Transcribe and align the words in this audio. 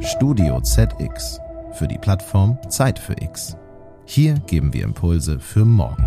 Studio 0.00 0.60
ZX 0.60 1.40
für 1.72 1.88
die 1.88 1.98
Plattform 1.98 2.58
Zeit 2.68 2.98
für 2.98 3.14
X. 3.20 3.56
Hier 4.04 4.34
geben 4.46 4.72
wir 4.74 4.84
Impulse 4.84 5.40
für 5.40 5.64
morgen. 5.64 6.04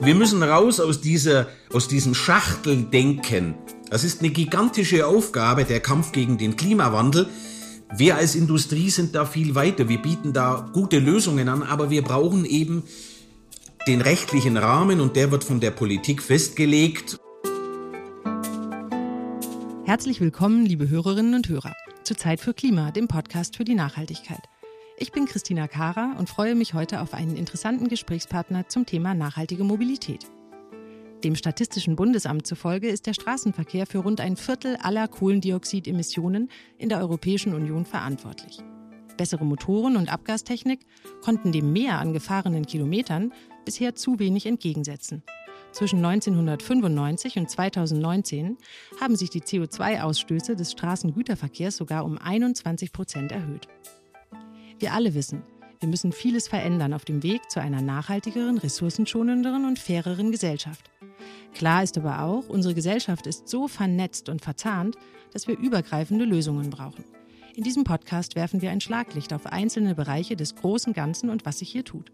Wir 0.00 0.14
müssen 0.14 0.42
raus 0.42 0.80
aus, 0.80 1.00
dieser, 1.00 1.48
aus 1.72 1.88
diesem 1.88 2.14
Schachteldenken. 2.14 3.54
Das 3.90 4.04
ist 4.04 4.20
eine 4.20 4.30
gigantische 4.30 5.06
Aufgabe, 5.06 5.64
der 5.64 5.80
Kampf 5.80 6.12
gegen 6.12 6.38
den 6.38 6.56
Klimawandel. 6.56 7.28
Wir 7.94 8.16
als 8.16 8.34
Industrie 8.34 8.90
sind 8.90 9.14
da 9.14 9.26
viel 9.26 9.54
weiter. 9.54 9.88
Wir 9.88 10.00
bieten 10.00 10.32
da 10.32 10.70
gute 10.72 10.98
Lösungen 10.98 11.48
an, 11.48 11.62
aber 11.62 11.90
wir 11.90 12.02
brauchen 12.02 12.44
eben 12.44 12.84
den 13.86 14.00
rechtlichen 14.00 14.56
Rahmen 14.56 15.00
und 15.00 15.16
der 15.16 15.30
wird 15.30 15.44
von 15.44 15.60
der 15.60 15.70
Politik 15.70 16.22
festgelegt. 16.22 17.18
Herzlich 19.88 20.20
willkommen, 20.20 20.66
liebe 20.66 20.90
Hörerinnen 20.90 21.32
und 21.32 21.48
Hörer, 21.48 21.74
zu 22.04 22.14
Zeit 22.14 22.40
für 22.40 22.52
Klima, 22.52 22.90
dem 22.90 23.08
Podcast 23.08 23.56
für 23.56 23.64
die 23.64 23.74
Nachhaltigkeit. 23.74 24.42
Ich 24.98 25.12
bin 25.12 25.24
Christina 25.24 25.66
Kara 25.66 26.14
und 26.18 26.28
freue 26.28 26.54
mich 26.54 26.74
heute 26.74 27.00
auf 27.00 27.14
einen 27.14 27.38
interessanten 27.38 27.88
Gesprächspartner 27.88 28.68
zum 28.68 28.84
Thema 28.84 29.14
nachhaltige 29.14 29.64
Mobilität. 29.64 30.26
Dem 31.24 31.36
Statistischen 31.36 31.96
Bundesamt 31.96 32.46
zufolge 32.46 32.90
ist 32.90 33.06
der 33.06 33.14
Straßenverkehr 33.14 33.86
für 33.86 34.00
rund 34.00 34.20
ein 34.20 34.36
Viertel 34.36 34.76
aller 34.82 35.08
Kohlendioxidemissionen 35.08 36.50
in 36.76 36.90
der 36.90 36.98
Europäischen 36.98 37.54
Union 37.54 37.86
verantwortlich. 37.86 38.58
Bessere 39.16 39.46
Motoren 39.46 39.96
und 39.96 40.12
Abgastechnik 40.12 40.80
konnten 41.22 41.50
dem 41.50 41.72
Mehr 41.72 41.98
an 41.98 42.12
gefahrenen 42.12 42.66
Kilometern 42.66 43.32
bisher 43.64 43.94
zu 43.94 44.18
wenig 44.18 44.44
entgegensetzen. 44.44 45.22
Zwischen 45.72 46.04
1995 46.04 47.38
und 47.38 47.50
2019 47.50 48.56
haben 49.00 49.16
sich 49.16 49.30
die 49.30 49.42
CO2-Ausstöße 49.42 50.56
des 50.56 50.72
Straßengüterverkehrs 50.72 51.76
sogar 51.76 52.04
um 52.04 52.18
21 52.18 52.92
Prozent 52.92 53.32
erhöht. 53.32 53.68
Wir 54.78 54.92
alle 54.92 55.14
wissen, 55.14 55.42
wir 55.80 55.88
müssen 55.88 56.10
vieles 56.12 56.48
verändern 56.48 56.92
auf 56.92 57.04
dem 57.04 57.22
Weg 57.22 57.50
zu 57.50 57.60
einer 57.60 57.80
nachhaltigeren, 57.80 58.58
ressourcenschonenderen 58.58 59.64
und 59.64 59.78
faireren 59.78 60.32
Gesellschaft. 60.32 60.90
Klar 61.54 61.82
ist 61.82 61.96
aber 61.98 62.22
auch, 62.22 62.48
unsere 62.48 62.74
Gesellschaft 62.74 63.26
ist 63.26 63.48
so 63.48 63.68
vernetzt 63.68 64.28
und 64.28 64.42
verzahnt, 64.42 64.96
dass 65.32 65.46
wir 65.46 65.58
übergreifende 65.58 66.24
Lösungen 66.24 66.70
brauchen. 66.70 67.04
In 67.54 67.64
diesem 67.64 67.84
Podcast 67.84 68.36
werfen 68.36 68.62
wir 68.62 68.70
ein 68.70 68.80
Schlaglicht 68.80 69.32
auf 69.32 69.46
einzelne 69.46 69.94
Bereiche 69.94 70.36
des 70.36 70.54
großen 70.54 70.92
Ganzen 70.92 71.28
und 71.30 71.44
was 71.44 71.58
sich 71.58 71.70
hier 71.70 71.84
tut. 71.84 72.12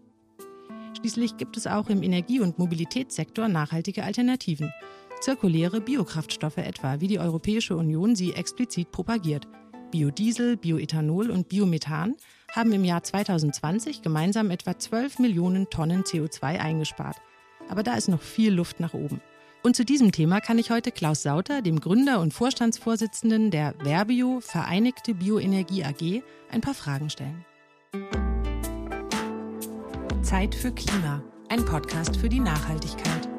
Schließlich 1.05 1.37
gibt 1.37 1.55
es 1.55 1.67
auch 1.67 1.87
im 1.91 2.01
Energie- 2.01 2.39
und 2.39 2.57
Mobilitätssektor 2.57 3.47
nachhaltige 3.47 4.03
Alternativen. 4.03 4.73
Zirkuläre 5.21 5.79
Biokraftstoffe 5.79 6.57
etwa, 6.57 6.99
wie 6.99 7.07
die 7.07 7.19
Europäische 7.19 7.75
Union 7.75 8.15
sie 8.15 8.33
explizit 8.33 8.91
propagiert. 8.91 9.47
Biodiesel, 9.91 10.57
Bioethanol 10.57 11.29
und 11.29 11.47
Biomethan 11.47 12.15
haben 12.55 12.73
im 12.73 12.83
Jahr 12.83 13.03
2020 13.03 14.01
gemeinsam 14.01 14.49
etwa 14.49 14.79
12 14.79 15.19
Millionen 15.19 15.69
Tonnen 15.69 16.01
CO2 16.01 16.57
eingespart. 16.57 17.17
Aber 17.69 17.83
da 17.83 17.93
ist 17.93 18.09
noch 18.09 18.23
viel 18.23 18.51
Luft 18.51 18.79
nach 18.79 18.95
oben. 18.95 19.21
Und 19.61 19.75
zu 19.75 19.85
diesem 19.85 20.11
Thema 20.11 20.41
kann 20.41 20.57
ich 20.57 20.71
heute 20.71 20.91
Klaus 20.91 21.21
Sauter, 21.21 21.61
dem 21.61 21.81
Gründer 21.81 22.19
und 22.19 22.33
Vorstandsvorsitzenden 22.33 23.51
der 23.51 23.75
Verbio 23.77 24.39
Vereinigte 24.39 25.13
Bioenergie 25.13 25.83
AG, 25.83 26.23
ein 26.49 26.61
paar 26.61 26.73
Fragen 26.73 27.11
stellen. 27.11 27.45
Zeit 30.25 30.55
für 30.55 30.71
Klima, 30.71 31.23
ein 31.49 31.63
Podcast 31.65 32.17
für 32.17 32.27
die 32.27 32.39
Nachhaltigkeit. 32.39 33.29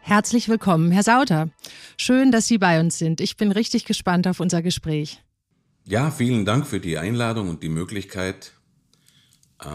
Herzlich 0.00 0.48
willkommen, 0.48 0.90
Herr 0.90 1.04
Sauter. 1.04 1.50
Schön, 1.96 2.32
dass 2.32 2.48
Sie 2.48 2.58
bei 2.58 2.80
uns 2.80 2.98
sind. 2.98 3.20
Ich 3.20 3.36
bin 3.36 3.52
richtig 3.52 3.84
gespannt 3.84 4.26
auf 4.26 4.40
unser 4.40 4.62
Gespräch. 4.62 5.22
Ja, 5.84 6.10
vielen 6.10 6.44
Dank 6.44 6.66
für 6.66 6.80
die 6.80 6.98
Einladung 6.98 7.48
und 7.48 7.62
die 7.62 7.68
Möglichkeit, 7.68 8.50
äh, 9.60 9.66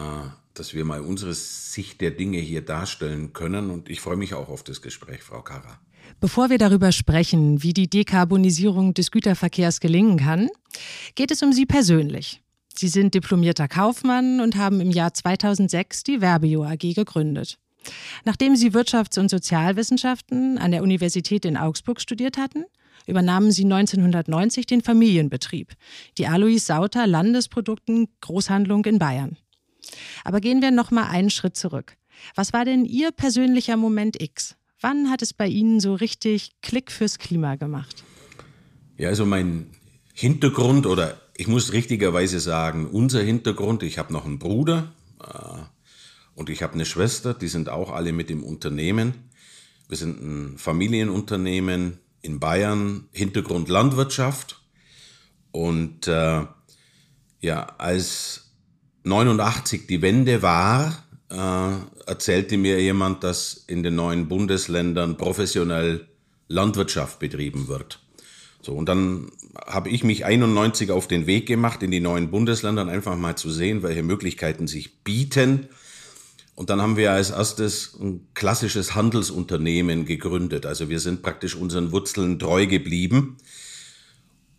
dass 0.52 0.74
wir 0.74 0.84
mal 0.84 1.00
unsere 1.00 1.32
Sicht 1.32 2.02
der 2.02 2.10
Dinge 2.10 2.40
hier 2.40 2.60
darstellen 2.60 3.32
können. 3.32 3.70
Und 3.70 3.88
ich 3.88 4.02
freue 4.02 4.18
mich 4.18 4.34
auch 4.34 4.50
auf 4.50 4.62
das 4.62 4.82
Gespräch, 4.82 5.22
Frau 5.22 5.40
Kara. 5.40 5.80
Bevor 6.20 6.50
wir 6.50 6.58
darüber 6.58 6.92
sprechen, 6.92 7.62
wie 7.62 7.72
die 7.72 7.88
Dekarbonisierung 7.88 8.94
des 8.94 9.10
Güterverkehrs 9.10 9.80
gelingen 9.80 10.18
kann, 10.18 10.48
geht 11.14 11.30
es 11.30 11.42
um 11.42 11.52
Sie 11.52 11.66
persönlich. 11.66 12.42
Sie 12.74 12.88
sind 12.88 13.14
diplomierter 13.14 13.68
Kaufmann 13.68 14.40
und 14.40 14.56
haben 14.56 14.80
im 14.80 14.90
Jahr 14.90 15.14
2006 15.14 16.02
die 16.04 16.18
Verbio 16.20 16.64
AG 16.64 16.94
gegründet. 16.94 17.58
Nachdem 18.24 18.56
Sie 18.56 18.70
Wirtschafts- 18.70 19.18
und 19.18 19.30
Sozialwissenschaften 19.30 20.58
an 20.58 20.72
der 20.72 20.82
Universität 20.82 21.44
in 21.44 21.56
Augsburg 21.56 22.00
studiert 22.00 22.36
hatten, 22.36 22.64
übernahmen 23.06 23.52
sie 23.52 23.64
1990 23.64 24.66
den 24.66 24.82
Familienbetrieb, 24.82 25.72
die 26.18 26.26
Alois 26.26 26.58
Sauter 26.58 27.06
Landesprodukten 27.06 28.08
Großhandlung 28.20 28.84
in 28.84 28.98
Bayern. 28.98 29.36
Aber 30.24 30.40
gehen 30.40 30.62
wir 30.62 30.70
noch 30.70 30.90
mal 30.90 31.08
einen 31.08 31.30
Schritt 31.30 31.56
zurück. 31.56 31.96
Was 32.34 32.52
war 32.52 32.64
denn 32.64 32.84
Ihr 32.84 33.12
persönlicher 33.12 33.76
Moment 33.76 34.20
X? 34.20 34.56
Wann 34.80 35.10
hat 35.10 35.22
es 35.22 35.32
bei 35.32 35.46
Ihnen 35.46 35.80
so 35.80 35.94
richtig 35.94 36.52
Klick 36.62 36.92
fürs 36.92 37.18
Klima 37.18 37.56
gemacht? 37.56 38.04
Ja, 38.98 39.08
also 39.08 39.26
mein 39.26 39.70
Hintergrund 40.12 40.86
oder 40.86 41.20
ich 41.36 41.48
muss 41.48 41.72
richtigerweise 41.72 42.40
sagen, 42.40 42.86
unser 42.86 43.22
Hintergrund, 43.22 43.82
ich 43.82 43.98
habe 43.98 44.12
noch 44.12 44.24
einen 44.24 44.38
Bruder 44.38 44.92
äh, 45.20 45.62
und 46.34 46.50
ich 46.50 46.62
habe 46.62 46.74
eine 46.74 46.86
Schwester, 46.86 47.34
die 47.34 47.48
sind 47.48 47.68
auch 47.68 47.90
alle 47.90 48.12
mit 48.12 48.30
im 48.30 48.42
Unternehmen. 48.42 49.14
Wir 49.88 49.96
sind 49.96 50.20
ein 50.20 50.58
Familienunternehmen, 50.58 51.98
in 52.26 52.40
Bayern, 52.40 53.08
Hintergrund 53.12 53.68
Landwirtschaft. 53.68 54.60
Und 55.52 56.08
äh, 56.08 56.44
ja, 57.40 57.66
als 57.78 58.52
89 59.04 59.86
die 59.86 60.02
Wende 60.02 60.42
war, 60.42 61.05
äh, 61.30 61.72
erzählte 62.06 62.56
mir 62.56 62.80
jemand, 62.80 63.24
dass 63.24 63.64
in 63.66 63.82
den 63.82 63.96
neuen 63.96 64.28
Bundesländern 64.28 65.16
professionell 65.16 66.06
Landwirtschaft 66.48 67.18
betrieben 67.18 67.68
wird. 67.68 68.00
So, 68.62 68.72
und 68.72 68.88
dann 68.88 69.30
habe 69.66 69.90
ich 69.90 70.02
mich 70.02 70.24
91 70.24 70.90
auf 70.90 71.06
den 71.06 71.26
Weg 71.26 71.46
gemacht, 71.46 71.82
in 71.82 71.90
die 71.90 72.00
neuen 72.00 72.30
Bundesländer 72.30 72.86
einfach 72.88 73.16
mal 73.16 73.36
zu 73.36 73.50
sehen, 73.50 73.82
welche 73.82 74.02
Möglichkeiten 74.02 74.66
sich 74.66 74.98
bieten. 75.04 75.68
Und 76.56 76.70
dann 76.70 76.80
haben 76.80 76.96
wir 76.96 77.12
als 77.12 77.30
erstes 77.30 77.96
ein 78.00 78.26
klassisches 78.34 78.94
Handelsunternehmen 78.94 80.04
gegründet. 80.04 80.66
Also 80.66 80.88
wir 80.88 81.00
sind 81.00 81.22
praktisch 81.22 81.54
unseren 81.54 81.92
Wurzeln 81.92 82.38
treu 82.38 82.66
geblieben. 82.66 83.36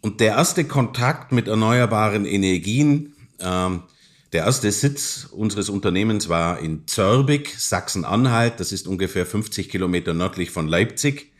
Und 0.02 0.20
der 0.20 0.36
erste 0.36 0.64
Kontakt 0.64 1.32
mit 1.32 1.48
erneuerbaren 1.48 2.26
Energien, 2.26 3.14
ähm, 3.40 3.84
der 4.34 4.46
erste 4.46 4.72
Sitz 4.72 5.28
unseres 5.32 5.70
Unternehmens 5.70 6.30
war 6.30 6.60
in 6.60 6.88
Zörbig, 6.88 7.56
Sachsen-Anhalt. 7.58 8.60
Das 8.60 8.72
ist 8.72 8.88
ungefähr 8.88 9.26
50 9.26 9.70
Kilometer 9.70 10.14
nördlich 10.14 10.52
von 10.52 10.68
Leipzig. 10.68 11.32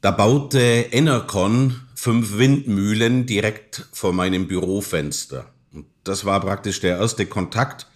Da 0.00 0.10
baute 0.10 0.60
Enercon 0.60 1.80
fünf 1.94 2.36
Windmühlen 2.36 3.26
direkt 3.26 3.86
vor 3.92 4.12
meinem 4.12 4.48
Bürofenster. 4.48 5.52
Und 5.72 5.86
das 6.04 6.24
war 6.24 6.40
praktisch 6.40 6.80
der 6.80 6.98
erste 6.98 7.26
Kontakt 7.26 7.86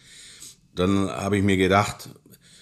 dann 0.76 1.10
habe 1.10 1.38
ich 1.38 1.42
mir 1.42 1.56
gedacht, 1.56 2.10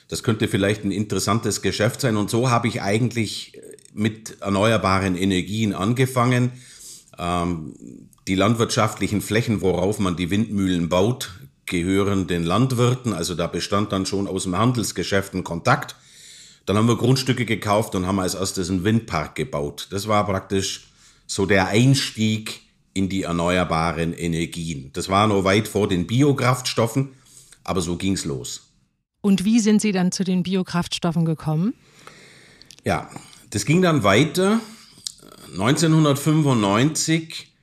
das 0.08 0.22
könnte 0.22 0.48
vielleicht 0.48 0.84
ein 0.84 0.92
interessantes 0.92 1.62
Geschäft 1.62 2.00
sein. 2.00 2.16
Und 2.16 2.30
so 2.30 2.48
habe 2.48 2.69
ich 2.69 2.80
eigentlich 2.80 3.60
mit 3.92 4.41
erneuerbaren 4.41 5.16
Energien 5.16 5.74
angefangen. 5.74 6.53
Ähm, 7.19 7.74
die 8.28 8.34
landwirtschaftlichen 8.34 9.20
Flächen, 9.20 9.60
worauf 9.60 9.98
man 9.98 10.16
die 10.16 10.30
Windmühlen 10.30 10.88
baut, 10.88 11.32
gehören 11.66 12.26
den 12.26 12.44
Landwirten. 12.44 13.12
Also 13.12 13.34
da 13.34 13.47
bestand 13.47 13.92
dann 13.92 14.06
schon 14.06 14.26
aus 14.26 14.44
dem 14.44 14.56
Handelsgeschäft 14.56 15.34
ein 15.34 15.44
Kontakt. 15.44 15.97
Dann 16.66 16.76
haben 16.76 16.88
wir 16.88 16.97
Grundstücke 16.97 17.44
gekauft 17.44 17.94
und 17.94 18.06
haben 18.06 18.21
als 18.21 18.34
erstes 18.34 18.71
einen 18.71 18.84
Windpark 18.84 19.34
gebaut. 19.34 19.88
Das 19.91 20.09
war 20.09 20.24
praktisch 20.26 20.88
so 21.26 21.47
der 21.47 21.68
Einstieg 21.68 22.62
in 22.94 23.09
die 23.09 23.22
erneuerbaren 23.22 24.15
Energien. 24.15 24.91
Das 24.92 25.09
war 25.09 25.27
noch 25.27 25.44
weit 25.44 25.68
vor 25.68 25.88
den 25.88 26.06
Biokraftstoffen. 26.06 27.10
Aber 27.65 27.80
so 27.80 27.97
ging's 27.97 28.24
los. 28.24 28.68
Und 29.20 29.44
wie 29.44 29.59
sind 29.59 29.80
Sie 29.80 29.92
dann 29.92 30.12
zu 30.12 30.22
den 30.22 30.42
Biokraftstoffen 30.42 31.24
gekommen? 31.24 31.74
Ja, 32.84 33.09
das 33.50 33.65
ging 33.65 33.80
dann 33.80 34.04
weiter. 34.04 34.60
1995 35.53 37.53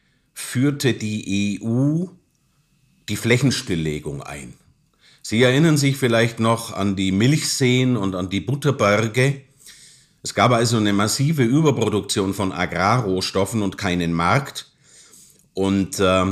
führte 0.41 0.93
die 0.93 1.59
EU 1.61 2.05
die 3.09 3.15
Flächenstilllegung 3.15 4.21
ein. 4.21 4.53
Sie 5.21 5.41
erinnern 5.43 5.77
sich 5.77 5.97
vielleicht 5.97 6.39
noch 6.39 6.73
an 6.73 6.95
die 6.95 7.11
Milchseen 7.11 7.95
und 7.95 8.15
an 8.15 8.29
die 8.29 8.41
Butterberge. 8.41 9.41
Es 10.23 10.33
gab 10.33 10.51
also 10.51 10.77
eine 10.77 10.93
massive 10.93 11.43
Überproduktion 11.43 12.33
von 12.33 12.51
Agrarrohstoffen 12.51 13.61
und 13.61 13.77
keinen 13.77 14.13
Markt. 14.13 14.71
Und 15.53 15.99
äh, 15.99 16.25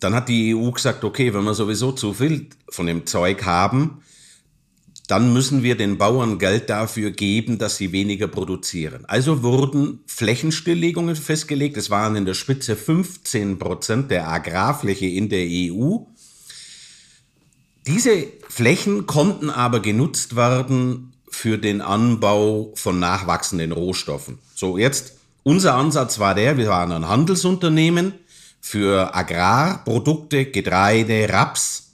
dann 0.00 0.14
hat 0.14 0.28
die 0.28 0.54
EU 0.54 0.70
gesagt, 0.70 1.04
okay, 1.04 1.32
wenn 1.32 1.44
wir 1.44 1.54
sowieso 1.54 1.92
zu 1.92 2.12
viel 2.12 2.48
von 2.68 2.86
dem 2.86 3.06
Zeug 3.06 3.44
haben, 3.44 4.02
dann 5.06 5.32
müssen 5.32 5.62
wir 5.62 5.76
den 5.76 5.98
Bauern 5.98 6.38
Geld 6.38 6.68
dafür 6.68 7.10
geben, 7.10 7.58
dass 7.58 7.76
sie 7.76 7.92
weniger 7.92 8.26
produzieren. 8.26 9.04
Also 9.06 9.42
wurden 9.42 10.00
Flächenstilllegungen 10.06 11.14
festgelegt. 11.14 11.76
Es 11.76 11.90
waren 11.90 12.16
in 12.16 12.24
der 12.24 12.34
Spitze 12.34 12.76
15 12.76 13.58
Prozent 13.58 14.10
der 14.10 14.28
Agrarfläche 14.28 15.06
in 15.06 15.28
der 15.28 15.46
EU. 15.46 15.98
Diese 17.86 18.26
Flächen 18.48 19.06
konnten 19.06 19.48
aber 19.48 19.80
genutzt 19.80 20.34
werden 20.34 21.12
für 21.30 21.58
den 21.58 21.80
Anbau 21.80 22.72
von 22.74 22.98
nachwachsenden 22.98 23.70
Rohstoffen. 23.70 24.38
So, 24.54 24.76
jetzt 24.76 25.18
unser 25.44 25.74
Ansatz 25.76 26.18
war 26.18 26.34
der, 26.34 26.56
wir 26.56 26.66
waren 26.68 26.90
ein 26.90 27.08
Handelsunternehmen 27.08 28.14
für 28.60 29.14
Agrarprodukte, 29.14 30.46
Getreide, 30.46 31.28
Raps. 31.28 31.85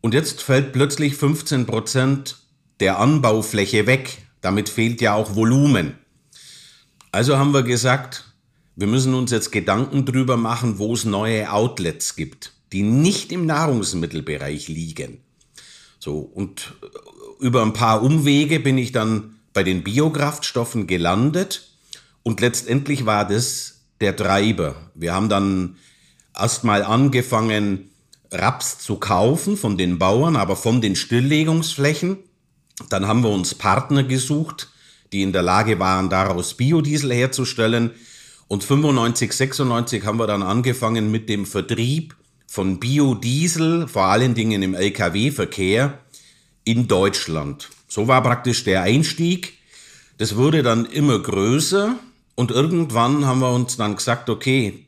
Und 0.00 0.14
jetzt 0.14 0.42
fällt 0.42 0.72
plötzlich 0.72 1.16
15 1.16 1.66
Prozent 1.66 2.38
der 2.80 2.98
Anbaufläche 2.98 3.86
weg. 3.86 4.22
Damit 4.40 4.68
fehlt 4.68 5.00
ja 5.00 5.14
auch 5.14 5.34
Volumen. 5.34 5.98
Also 7.12 7.36
haben 7.36 7.52
wir 7.52 7.62
gesagt, 7.62 8.32
wir 8.76 8.86
müssen 8.86 9.14
uns 9.14 9.30
jetzt 9.30 9.52
Gedanken 9.52 10.06
drüber 10.06 10.36
machen, 10.36 10.78
wo 10.78 10.94
es 10.94 11.04
neue 11.04 11.52
Outlets 11.52 12.16
gibt, 12.16 12.52
die 12.72 12.82
nicht 12.82 13.32
im 13.32 13.44
Nahrungsmittelbereich 13.44 14.68
liegen. 14.68 15.18
So, 15.98 16.18
und 16.18 16.74
über 17.40 17.62
ein 17.62 17.74
paar 17.74 18.02
Umwege 18.02 18.60
bin 18.60 18.78
ich 18.78 18.92
dann 18.92 19.34
bei 19.52 19.62
den 19.62 19.82
Biokraftstoffen 19.82 20.86
gelandet 20.86 21.68
und 22.22 22.40
letztendlich 22.40 23.04
war 23.04 23.26
das 23.26 23.80
der 24.00 24.16
Treiber. 24.16 24.76
Wir 24.94 25.12
haben 25.12 25.28
dann 25.28 25.76
erstmal 26.34 26.82
angefangen, 26.82 27.89
Raps 28.32 28.78
zu 28.78 28.96
kaufen 28.96 29.56
von 29.56 29.76
den 29.76 29.98
Bauern, 29.98 30.36
aber 30.36 30.56
von 30.56 30.80
den 30.80 30.96
Stilllegungsflächen. 30.96 32.18
Dann 32.88 33.06
haben 33.06 33.22
wir 33.22 33.30
uns 33.30 33.54
Partner 33.54 34.04
gesucht, 34.04 34.68
die 35.12 35.22
in 35.22 35.32
der 35.32 35.42
Lage 35.42 35.78
waren, 35.78 36.08
daraus 36.08 36.54
Biodiesel 36.54 37.12
herzustellen. 37.12 37.90
Und 38.48 38.64
95, 38.64 39.32
96 39.32 40.04
haben 40.04 40.18
wir 40.18 40.26
dann 40.26 40.42
angefangen 40.42 41.10
mit 41.10 41.28
dem 41.28 41.46
Vertrieb 41.46 42.16
von 42.46 42.80
Biodiesel, 42.80 43.86
vor 43.86 44.06
allen 44.06 44.34
Dingen 44.34 44.62
im 44.62 44.74
Lkw-Verkehr, 44.74 45.98
in 46.64 46.88
Deutschland. 46.88 47.68
So 47.88 48.08
war 48.08 48.22
praktisch 48.22 48.64
der 48.64 48.82
Einstieg. 48.82 49.54
Das 50.18 50.36
wurde 50.36 50.62
dann 50.62 50.84
immer 50.84 51.18
größer 51.18 51.96
und 52.34 52.50
irgendwann 52.50 53.26
haben 53.26 53.40
wir 53.40 53.52
uns 53.52 53.76
dann 53.76 53.96
gesagt, 53.96 54.30
okay, 54.30 54.84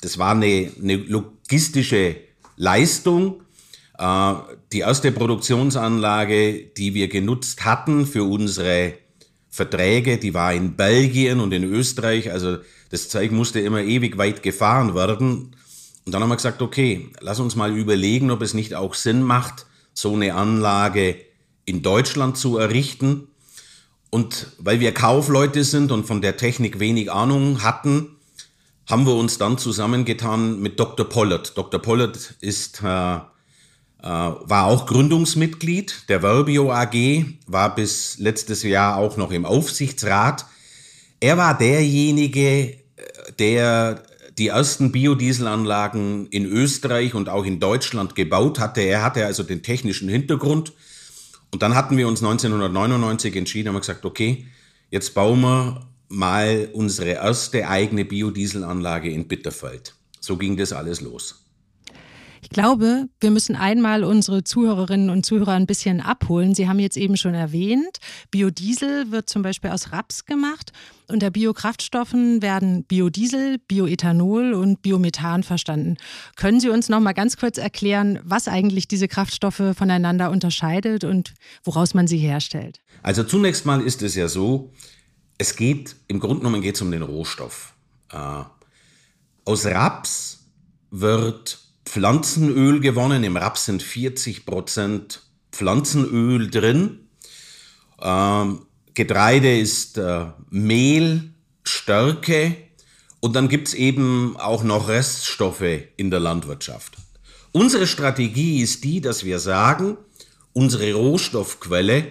das 0.00 0.18
war 0.18 0.32
eine, 0.32 0.70
eine 0.80 0.96
logistische 0.96 2.16
Leistung. 2.56 3.42
Äh, 3.98 4.34
die 4.72 4.80
erste 4.80 5.12
Produktionsanlage, 5.12 6.64
die 6.76 6.94
wir 6.94 7.08
genutzt 7.08 7.64
hatten 7.64 8.06
für 8.06 8.24
unsere 8.24 8.94
Verträge, 9.48 10.18
die 10.18 10.34
war 10.34 10.54
in 10.54 10.76
Belgien 10.76 11.40
und 11.40 11.52
in 11.52 11.64
Österreich. 11.64 12.32
Also 12.32 12.58
das 12.90 13.08
Zeug 13.08 13.32
musste 13.32 13.60
immer 13.60 13.80
ewig 13.80 14.18
weit 14.18 14.42
gefahren 14.42 14.94
werden. 14.94 15.54
Und 16.04 16.12
dann 16.12 16.22
haben 16.22 16.30
wir 16.30 16.36
gesagt, 16.36 16.62
okay, 16.62 17.10
lass 17.20 17.38
uns 17.38 17.54
mal 17.54 17.76
überlegen, 17.76 18.30
ob 18.30 18.42
es 18.42 18.54
nicht 18.54 18.74
auch 18.74 18.94
Sinn 18.94 19.22
macht, 19.22 19.66
so 19.94 20.14
eine 20.14 20.34
Anlage 20.34 21.16
in 21.64 21.82
Deutschland 21.82 22.36
zu 22.36 22.58
errichten. 22.58 23.28
Und 24.10 24.48
weil 24.58 24.80
wir 24.80 24.92
Kaufleute 24.92 25.64
sind 25.64 25.92
und 25.92 26.06
von 26.06 26.20
der 26.20 26.36
Technik 26.36 26.80
wenig 26.80 27.10
Ahnung 27.10 27.62
hatten, 27.62 28.16
haben 28.86 29.06
wir 29.06 29.14
uns 29.14 29.38
dann 29.38 29.58
zusammengetan 29.58 30.60
mit 30.60 30.78
Dr. 30.78 31.08
Pollard. 31.08 31.56
Dr. 31.56 31.80
Pollard 31.80 32.34
ist, 32.40 32.82
äh, 32.82 32.86
äh, 33.16 33.20
war 34.02 34.66
auch 34.66 34.86
Gründungsmitglied 34.86 36.08
der 36.08 36.22
Verbio 36.22 36.72
AG, 36.72 37.24
war 37.46 37.74
bis 37.74 38.18
letztes 38.18 38.62
Jahr 38.62 38.96
auch 38.96 39.16
noch 39.16 39.30
im 39.30 39.44
Aufsichtsrat. 39.44 40.46
Er 41.20 41.38
war 41.38 41.56
derjenige, 41.56 42.40
äh, 42.40 42.76
der 43.38 44.02
die 44.38 44.48
ersten 44.48 44.92
Biodieselanlagen 44.92 46.26
in 46.28 46.46
Österreich 46.46 47.14
und 47.14 47.28
auch 47.28 47.44
in 47.44 47.60
Deutschland 47.60 48.14
gebaut 48.14 48.58
hatte. 48.58 48.80
Er 48.80 49.02
hatte 49.02 49.26
also 49.26 49.42
den 49.42 49.62
technischen 49.62 50.08
Hintergrund. 50.08 50.72
Und 51.50 51.62
dann 51.62 51.74
hatten 51.74 51.98
wir 51.98 52.08
uns 52.08 52.22
1999 52.22 53.36
entschieden, 53.36 53.68
haben 53.68 53.74
wir 53.74 53.80
gesagt, 53.80 54.06
okay, 54.06 54.46
jetzt 54.90 55.14
bauen 55.14 55.42
wir 55.42 55.86
mal 56.12 56.68
unsere 56.72 57.10
erste 57.10 57.68
eigene 57.68 58.04
Biodieselanlage 58.04 59.10
in 59.10 59.26
Bitterfeld. 59.26 59.94
So 60.20 60.36
ging 60.36 60.56
das 60.56 60.72
alles 60.72 61.00
los. 61.00 61.38
Ich 62.42 62.50
glaube, 62.50 63.08
wir 63.20 63.30
müssen 63.30 63.54
einmal 63.54 64.02
unsere 64.02 64.42
Zuhörerinnen 64.42 65.10
und 65.10 65.24
Zuhörer 65.24 65.52
ein 65.52 65.66
bisschen 65.66 66.00
abholen. 66.00 66.54
Sie 66.54 66.68
haben 66.68 66.80
jetzt 66.80 66.96
eben 66.96 67.16
schon 67.16 67.34
erwähnt, 67.34 67.98
Biodiesel 68.30 69.10
wird 69.12 69.30
zum 69.30 69.42
Beispiel 69.42 69.70
aus 69.70 69.92
Raps 69.92 70.26
gemacht. 70.26 70.72
Unter 71.08 71.30
Biokraftstoffen 71.30 72.42
werden 72.42 72.84
Biodiesel, 72.84 73.58
Bioethanol 73.68 74.54
und 74.54 74.82
Biomethan 74.82 75.44
verstanden. 75.44 75.96
Können 76.36 76.58
Sie 76.58 76.68
uns 76.68 76.88
noch 76.88 77.00
mal 77.00 77.12
ganz 77.12 77.36
kurz 77.36 77.58
erklären, 77.58 78.18
was 78.24 78.48
eigentlich 78.48 78.88
diese 78.88 79.08
Kraftstoffe 79.08 79.62
voneinander 79.74 80.30
unterscheidet 80.30 81.04
und 81.04 81.34
woraus 81.64 81.94
man 81.94 82.06
sie 82.06 82.18
herstellt? 82.18 82.80
Also 83.02 83.22
zunächst 83.22 83.66
mal 83.66 83.80
ist 83.80 84.02
es 84.02 84.14
ja 84.14 84.28
so, 84.28 84.72
es 85.42 85.56
geht, 85.56 85.96
im 86.08 86.20
Grunde 86.20 86.38
genommen 86.38 86.62
geht 86.62 86.76
es 86.76 86.82
um 86.82 86.90
den 86.90 87.02
Rohstoff. 87.02 87.74
Äh, 88.10 88.44
aus 89.44 89.66
Raps 89.66 90.44
wird 90.90 91.58
Pflanzenöl 91.84 92.80
gewonnen. 92.80 93.24
Im 93.24 93.36
Raps 93.36 93.66
sind 93.66 93.82
40% 93.82 95.18
Pflanzenöl 95.50 96.50
drin. 96.50 97.08
Ähm, 98.00 98.66
Getreide 98.94 99.58
ist 99.58 99.98
äh, 99.98 100.26
Mehl, 100.50 101.30
Stärke 101.64 102.56
und 103.20 103.34
dann 103.36 103.48
gibt 103.48 103.68
es 103.68 103.74
eben 103.74 104.36
auch 104.36 104.62
noch 104.62 104.88
Reststoffe 104.88 105.62
in 105.96 106.10
der 106.10 106.20
Landwirtschaft. 106.20 106.96
Unsere 107.52 107.86
Strategie 107.86 108.62
ist 108.62 108.84
die, 108.84 109.00
dass 109.00 109.24
wir 109.24 109.38
sagen, 109.38 109.96
unsere 110.52 110.92
Rohstoffquelle 110.94 112.06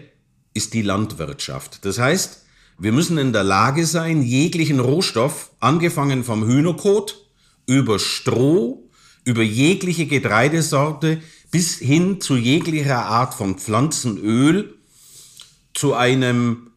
ist 0.54 0.74
die 0.74 0.82
Landwirtschaft. 0.82 1.86
Das 1.86 2.00
heißt, 2.00 2.41
wir 2.82 2.92
müssen 2.92 3.20
in 3.20 3.32
der 3.32 3.44
Lage 3.44 3.86
sein, 3.86 4.24
jeglichen 4.24 4.80
Rohstoff, 4.80 5.52
angefangen 5.60 6.24
vom 6.24 6.44
Hühnerkot, 6.44 7.28
über 7.68 8.00
Stroh, 8.00 8.90
über 9.24 9.44
jegliche 9.44 10.08
Getreidesorte 10.08 11.22
bis 11.52 11.78
hin 11.78 12.22
zu 12.22 12.36
jeglicher 12.36 13.06
Art 13.06 13.36
von 13.36 13.60
Pflanzenöl 13.60 14.74
zu 15.76 15.94
einem 15.94 16.72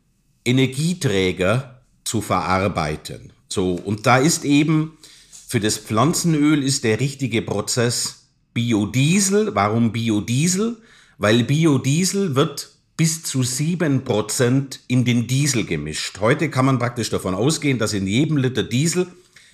Energieträger 0.45 1.81
zu 2.05 2.21
verarbeiten. 2.21 3.33
So, 3.49 3.73
und 3.73 4.05
da 4.05 4.19
ist 4.19 4.45
eben 4.45 4.99
für 5.49 5.59
das 5.59 5.79
Pflanzenöl 5.79 6.63
ist 6.63 6.85
der 6.85 7.01
richtige 7.01 7.41
Prozess 7.41 8.27
Biodiesel. 8.53 9.55
Warum 9.55 9.91
Biodiesel? 9.93 10.77
Weil 11.17 11.45
Biodiesel 11.45 12.37
wird 12.37 12.74
bis 12.97 13.23
zu 13.23 13.43
sieben 13.43 14.05
Prozent 14.05 14.81
in 14.87 15.05
den 15.05 15.27
Diesel 15.27 15.65
gemischt. 15.65 16.21
Heute 16.21 16.49
kann 16.51 16.67
man 16.67 16.79
praktisch 16.79 17.11
davon 17.11 17.35
ausgehen, 17.35 17.79
dass 17.79 17.93
in 17.93 18.07
jedem 18.07 18.37
Liter 18.37 18.63
Diesel 18.63 19.09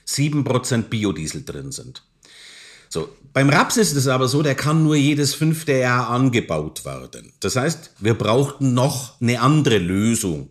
sieben 0.05 0.45
Prozent 0.45 0.91
Biodiesel 0.91 1.45
drin 1.45 1.73
sind. 1.73 2.03
So, 2.89 3.09
beim 3.33 3.49
Raps 3.49 3.77
ist 3.77 3.95
es 3.95 4.09
aber 4.09 4.27
so, 4.27 4.43
der 4.43 4.57
kann 4.57 4.83
nur 4.83 4.97
jedes 4.97 5.35
fünfte 5.35 5.79
Jahr 5.79 6.11
angebaut 6.11 6.85
werden. 6.85 7.33
Das 7.39 7.55
heißt, 7.57 7.93
wir 8.01 8.15
brauchten 8.15 8.75
noch 8.75 9.21
eine 9.21 9.41
andere 9.41 9.79
Lösung. 9.79 10.51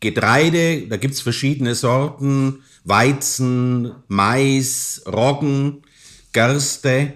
Getreide, 0.00 0.86
da 0.88 0.98
gibt's 0.98 1.20
verschiedene 1.20 1.74
Sorten, 1.74 2.62
Weizen, 2.84 3.92
Mais, 4.08 5.02
Roggen, 5.06 5.82
Gerste. 6.32 7.14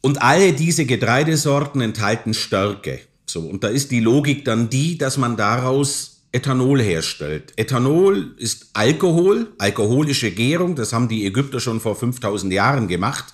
Und 0.00 0.20
alle 0.22 0.54
diese 0.54 0.86
Getreidesorten 0.86 1.80
enthalten 1.82 2.34
Stärke. 2.34 3.00
So, 3.32 3.40
und 3.40 3.64
da 3.64 3.68
ist 3.68 3.90
die 3.90 4.00
Logik 4.00 4.44
dann 4.44 4.68
die, 4.68 4.98
dass 4.98 5.16
man 5.16 5.38
daraus 5.38 6.20
Ethanol 6.32 6.82
herstellt. 6.82 7.54
Ethanol 7.56 8.34
ist 8.36 8.66
Alkohol, 8.74 9.54
alkoholische 9.56 10.30
Gärung, 10.32 10.76
das 10.76 10.92
haben 10.92 11.08
die 11.08 11.24
Ägypter 11.24 11.58
schon 11.58 11.80
vor 11.80 11.96
5000 11.96 12.52
Jahren 12.52 12.88
gemacht. 12.88 13.32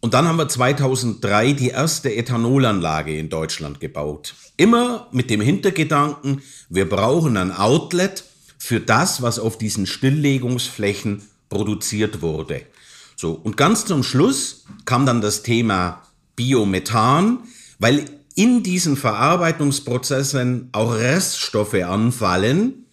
Und 0.00 0.14
dann 0.14 0.26
haben 0.26 0.38
wir 0.38 0.48
2003 0.48 1.52
die 1.52 1.68
erste 1.68 2.14
Ethanolanlage 2.14 3.18
in 3.18 3.28
Deutschland 3.28 3.78
gebaut. 3.78 4.34
Immer 4.56 5.08
mit 5.12 5.28
dem 5.28 5.42
Hintergedanken, 5.42 6.40
wir 6.70 6.88
brauchen 6.88 7.36
ein 7.36 7.52
Outlet 7.54 8.24
für 8.56 8.80
das, 8.80 9.20
was 9.20 9.38
auf 9.38 9.58
diesen 9.58 9.84
Stilllegungsflächen 9.84 11.20
produziert 11.50 12.22
wurde. 12.22 12.62
So, 13.16 13.32
und 13.32 13.58
ganz 13.58 13.84
zum 13.84 14.02
Schluss 14.02 14.64
kam 14.86 15.04
dann 15.04 15.20
das 15.20 15.42
Thema 15.42 16.00
Biomethan, 16.36 17.40
weil 17.78 18.06
in 18.34 18.62
diesen 18.62 18.96
Verarbeitungsprozessen 18.96 20.68
auch 20.72 20.94
Reststoffe 20.94 21.74
anfallen 21.74 22.86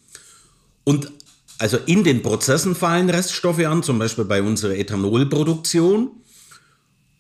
und 0.84 1.12
also 1.58 1.78
in 1.86 2.04
den 2.04 2.24
Prozessen 2.24 2.74
fallen 2.74 3.10
Reststoffe 3.10 3.64
an, 3.66 3.84
zum 3.84 4.00
Beispiel 4.00 4.26
bei 4.26 4.42
unserer 4.42 4.76
Ethanolproduktion. 4.76 6.10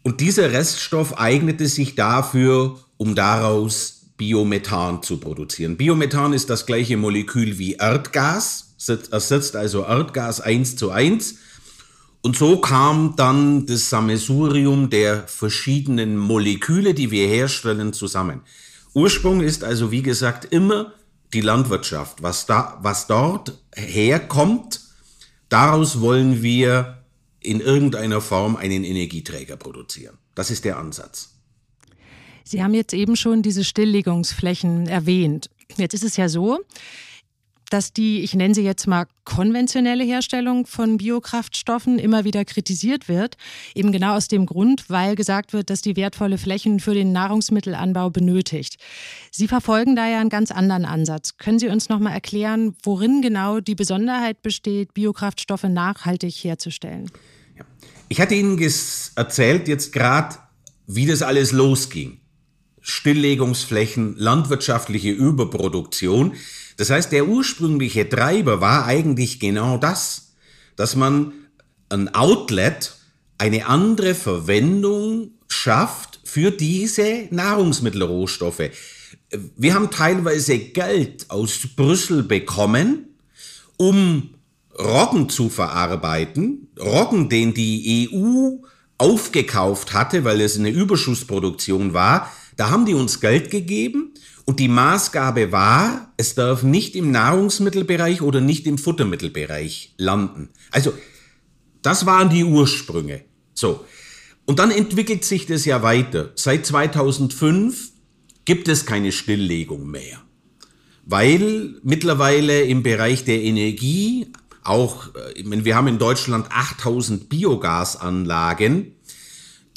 Und 0.01 0.19
dieser 0.19 0.51
Reststoff 0.51 1.19
eignete 1.19 1.67
sich 1.67 1.93
dafür, 1.93 2.79
um 2.97 3.13
daraus 3.13 4.01
Biomethan 4.17 5.03
zu 5.03 5.17
produzieren. 5.17 5.77
Biomethan 5.77 6.33
ist 6.33 6.49
das 6.49 6.65
gleiche 6.65 6.97
Molekül 6.97 7.59
wie 7.59 7.73
Erdgas, 7.73 8.73
ersetzt 9.11 9.55
also 9.55 9.83
Erdgas 9.83 10.41
eins 10.41 10.75
zu 10.75 10.89
eins. 10.89 11.35
Und 12.21 12.37
so 12.37 12.57
kam 12.61 13.15
dann 13.15 13.65
das 13.65 13.89
Sammelsurium 13.89 14.89
der 14.89 15.27
verschiedenen 15.27 16.17
Moleküle, 16.17 16.93
die 16.93 17.09
wir 17.09 17.27
herstellen, 17.27 17.93
zusammen. 17.93 18.41
Ursprung 18.93 19.41
ist 19.41 19.63
also, 19.63 19.91
wie 19.91 20.03
gesagt, 20.03 20.45
immer 20.45 20.93
die 21.33 21.41
Landwirtschaft. 21.41 22.21
Was, 22.21 22.45
da, 22.45 22.77
was 22.81 23.07
dort 23.07 23.57
herkommt, 23.75 24.81
daraus 25.49 26.01
wollen 26.01 26.43
wir 26.43 27.03
in 27.39 27.59
irgendeiner 27.59 28.21
Form 28.21 28.55
einen 28.55 28.83
Energieträger 28.83 29.57
produzieren. 29.57 30.17
Das 30.35 30.51
ist 30.51 30.63
der 30.63 30.77
Ansatz. 30.77 31.29
Sie 32.43 32.63
haben 32.63 32.73
jetzt 32.73 32.93
eben 32.93 33.15
schon 33.15 33.41
diese 33.41 33.63
Stilllegungsflächen 33.63 34.87
erwähnt. 34.87 35.49
Jetzt 35.77 35.93
ist 35.93 36.03
es 36.03 36.17
ja 36.17 36.29
so, 36.29 36.59
dass 37.73 37.93
die, 37.93 38.21
ich 38.21 38.35
nenne 38.35 38.53
sie 38.53 38.63
jetzt 38.63 38.85
mal 38.85 39.05
konventionelle 39.23 40.03
Herstellung 40.03 40.65
von 40.65 40.97
Biokraftstoffen 40.97 41.99
immer 41.99 42.25
wieder 42.25 42.43
kritisiert 42.43 43.07
wird. 43.07 43.37
Eben 43.73 43.91
genau 43.91 44.15
aus 44.15 44.27
dem 44.27 44.45
Grund, 44.45 44.89
weil 44.89 45.15
gesagt 45.15 45.53
wird, 45.53 45.69
dass 45.69 45.81
die 45.81 45.95
wertvolle 45.95 46.37
Flächen 46.37 46.79
für 46.79 46.93
den 46.93 47.13
Nahrungsmittelanbau 47.13 48.09
benötigt. 48.09 48.77
Sie 49.31 49.47
verfolgen 49.47 49.95
da 49.95 50.07
ja 50.07 50.19
einen 50.19 50.29
ganz 50.29 50.51
anderen 50.51 50.85
Ansatz. 50.85 51.37
Können 51.37 51.59
Sie 51.59 51.69
uns 51.69 51.87
noch 51.87 51.99
mal 51.99 52.11
erklären, 52.11 52.75
worin 52.83 53.21
genau 53.21 53.61
die 53.61 53.75
Besonderheit 53.75 54.41
besteht, 54.41 54.93
Biokraftstoffe 54.93 55.63
nachhaltig 55.63 56.35
herzustellen? 56.43 57.09
Ja. 57.57 57.63
Ich 58.09 58.19
hatte 58.19 58.35
Ihnen 58.35 58.59
erzählt 59.15 59.69
jetzt 59.69 59.93
gerade, 59.93 60.35
wie 60.87 61.05
das 61.05 61.21
alles 61.21 61.53
losging. 61.53 62.19
Stilllegungsflächen, 62.81 64.17
landwirtschaftliche 64.17 65.11
Überproduktion. 65.11 66.33
Das 66.81 66.89
heißt, 66.89 67.11
der 67.11 67.27
ursprüngliche 67.27 68.09
Treiber 68.09 68.59
war 68.59 68.87
eigentlich 68.87 69.39
genau 69.39 69.77
das, 69.77 70.33
dass 70.75 70.95
man 70.95 71.31
ein 71.89 72.11
Outlet, 72.15 72.95
eine 73.37 73.67
andere 73.67 74.15
Verwendung 74.15 75.29
schafft 75.47 76.21
für 76.23 76.49
diese 76.49 77.27
Nahrungsmittelrohstoffe. 77.29 78.71
Wir 79.55 79.75
haben 79.75 79.91
teilweise 79.91 80.57
Geld 80.57 81.29
aus 81.29 81.59
Brüssel 81.75 82.23
bekommen, 82.23 83.09
um 83.77 84.33
Roggen 84.75 85.29
zu 85.29 85.49
verarbeiten. 85.49 86.69
Roggen, 86.79 87.29
den 87.29 87.53
die 87.53 88.09
EU 88.11 88.53
aufgekauft 88.97 89.93
hatte, 89.93 90.23
weil 90.23 90.41
es 90.41 90.57
eine 90.57 90.71
Überschuss-Produktion 90.71 91.93
war. 91.93 92.31
Da 92.57 92.71
haben 92.71 92.87
die 92.87 92.95
uns 92.95 93.21
Geld 93.21 93.51
gegeben 93.51 94.15
und 94.45 94.59
die 94.59 94.67
Maßgabe 94.67 95.51
war, 95.51 96.13
es 96.17 96.35
darf 96.35 96.63
nicht 96.63 96.95
im 96.95 97.11
Nahrungsmittelbereich 97.11 98.21
oder 98.21 98.41
nicht 98.41 98.65
im 98.67 98.77
Futtermittelbereich 98.77 99.93
landen. 99.97 100.49
Also, 100.71 100.93
das 101.81 102.05
waren 102.05 102.29
die 102.29 102.43
Ursprünge. 102.43 103.23
So. 103.53 103.85
Und 104.45 104.59
dann 104.59 104.71
entwickelt 104.71 105.23
sich 105.23 105.45
das 105.45 105.65
ja 105.65 105.83
weiter. 105.83 106.31
Seit 106.35 106.65
2005 106.65 107.91
gibt 108.45 108.67
es 108.67 108.85
keine 108.85 109.11
Stilllegung 109.11 109.89
mehr. 109.89 110.21
Weil 111.05 111.75
mittlerweile 111.83 112.63
im 112.63 112.83
Bereich 112.83 113.23
der 113.23 113.41
Energie 113.41 114.27
auch, 114.63 115.07
äh, 115.15 115.43
wir 115.45 115.75
haben 115.75 115.87
in 115.87 115.97
Deutschland 115.97 116.47
8000 116.51 117.29
Biogasanlagen 117.29 118.95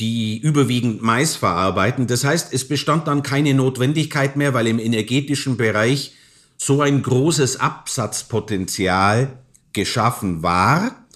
die 0.01 0.39
überwiegend 0.39 1.03
Mais 1.03 1.37
verarbeiten. 1.37 2.07
Das 2.07 2.25
heißt, 2.25 2.53
es 2.53 2.67
bestand 2.67 3.07
dann 3.07 3.23
keine 3.23 3.55
Notwendigkeit 3.55 4.37
mehr, 4.37 4.55
weil 4.55 4.67
im 4.67 4.79
energetischen 4.79 5.57
Bereich 5.57 6.15
so 6.57 6.83
ein 6.83 7.03
großes 7.03 7.61
Absatzpotenzial 7.61 9.39
geschaffen 9.73 10.43
war, 10.43 11.07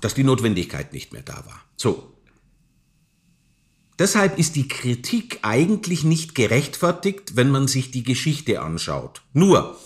dass 0.00 0.14
die 0.14 0.24
Notwendigkeit 0.24 0.92
nicht 0.92 1.12
mehr 1.12 1.22
da 1.22 1.44
war. 1.46 1.62
So. 1.76 2.12
Deshalb 3.98 4.38
ist 4.38 4.56
die 4.56 4.66
Kritik 4.66 5.40
eigentlich 5.42 6.04
nicht 6.04 6.34
gerechtfertigt, 6.34 7.36
wenn 7.36 7.50
man 7.50 7.68
sich 7.68 7.90
die 7.90 8.02
Geschichte 8.02 8.62
anschaut. 8.62 9.20
Nur, 9.34 9.78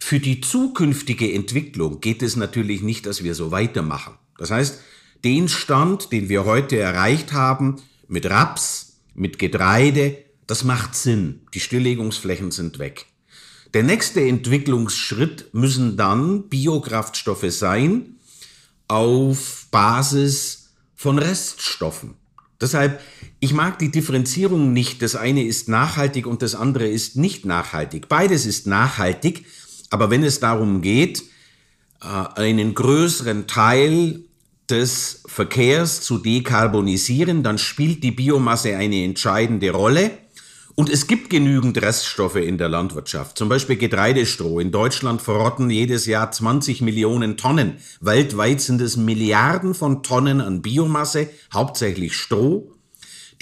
für 0.00 0.18
die 0.18 0.40
zukünftige 0.40 1.32
Entwicklung 1.32 2.00
geht 2.00 2.22
es 2.22 2.34
natürlich 2.34 2.82
nicht, 2.82 3.06
dass 3.06 3.22
wir 3.22 3.36
so 3.36 3.52
weitermachen. 3.52 4.14
Das 4.36 4.50
heißt, 4.50 4.80
den 5.24 5.48
Stand, 5.48 6.12
den 6.12 6.28
wir 6.28 6.44
heute 6.44 6.78
erreicht 6.78 7.32
haben, 7.32 7.76
mit 8.08 8.28
Raps, 8.28 8.98
mit 9.14 9.38
Getreide, 9.38 10.18
das 10.46 10.64
macht 10.64 10.94
Sinn. 10.94 11.42
Die 11.54 11.60
Stilllegungsflächen 11.60 12.50
sind 12.50 12.78
weg. 12.78 13.06
Der 13.74 13.82
nächste 13.82 14.20
Entwicklungsschritt 14.20 15.54
müssen 15.54 15.96
dann 15.96 16.48
Biokraftstoffe 16.48 17.50
sein 17.50 18.16
auf 18.86 19.66
Basis 19.70 20.72
von 20.94 21.18
Reststoffen. 21.18 22.14
Deshalb, 22.60 23.00
ich 23.40 23.54
mag 23.54 23.78
die 23.78 23.90
Differenzierung 23.90 24.72
nicht. 24.72 25.02
Das 25.02 25.16
eine 25.16 25.42
ist 25.44 25.68
nachhaltig 25.68 26.26
und 26.26 26.42
das 26.42 26.54
andere 26.54 26.86
ist 26.86 27.16
nicht 27.16 27.44
nachhaltig. 27.44 28.08
Beides 28.08 28.44
ist 28.46 28.66
nachhaltig, 28.66 29.46
aber 29.90 30.10
wenn 30.10 30.22
es 30.22 30.38
darum 30.38 30.82
geht, 30.82 31.24
äh, 32.02 32.06
einen 32.06 32.74
größeren 32.74 33.46
Teil 33.46 34.20
des 34.72 35.22
Verkehrs 35.26 36.00
zu 36.00 36.18
dekarbonisieren, 36.18 37.42
dann 37.42 37.58
spielt 37.58 38.02
die 38.02 38.10
Biomasse 38.10 38.76
eine 38.76 39.04
entscheidende 39.04 39.70
Rolle. 39.70 40.10
Und 40.74 40.88
es 40.88 41.06
gibt 41.06 41.28
genügend 41.28 41.80
Reststoffe 41.82 42.36
in 42.36 42.56
der 42.56 42.70
Landwirtschaft, 42.70 43.36
zum 43.36 43.50
Beispiel 43.50 43.76
Getreidestroh. 43.76 44.58
In 44.58 44.72
Deutschland 44.72 45.20
verrotten 45.20 45.68
jedes 45.68 46.06
Jahr 46.06 46.32
20 46.32 46.80
Millionen 46.80 47.36
Tonnen. 47.36 47.76
Weltweit 48.00 48.62
sind 48.62 48.80
es 48.80 48.96
Milliarden 48.96 49.74
von 49.74 50.02
Tonnen 50.02 50.40
an 50.40 50.62
Biomasse, 50.62 51.28
hauptsächlich 51.52 52.16
Stroh, 52.16 52.72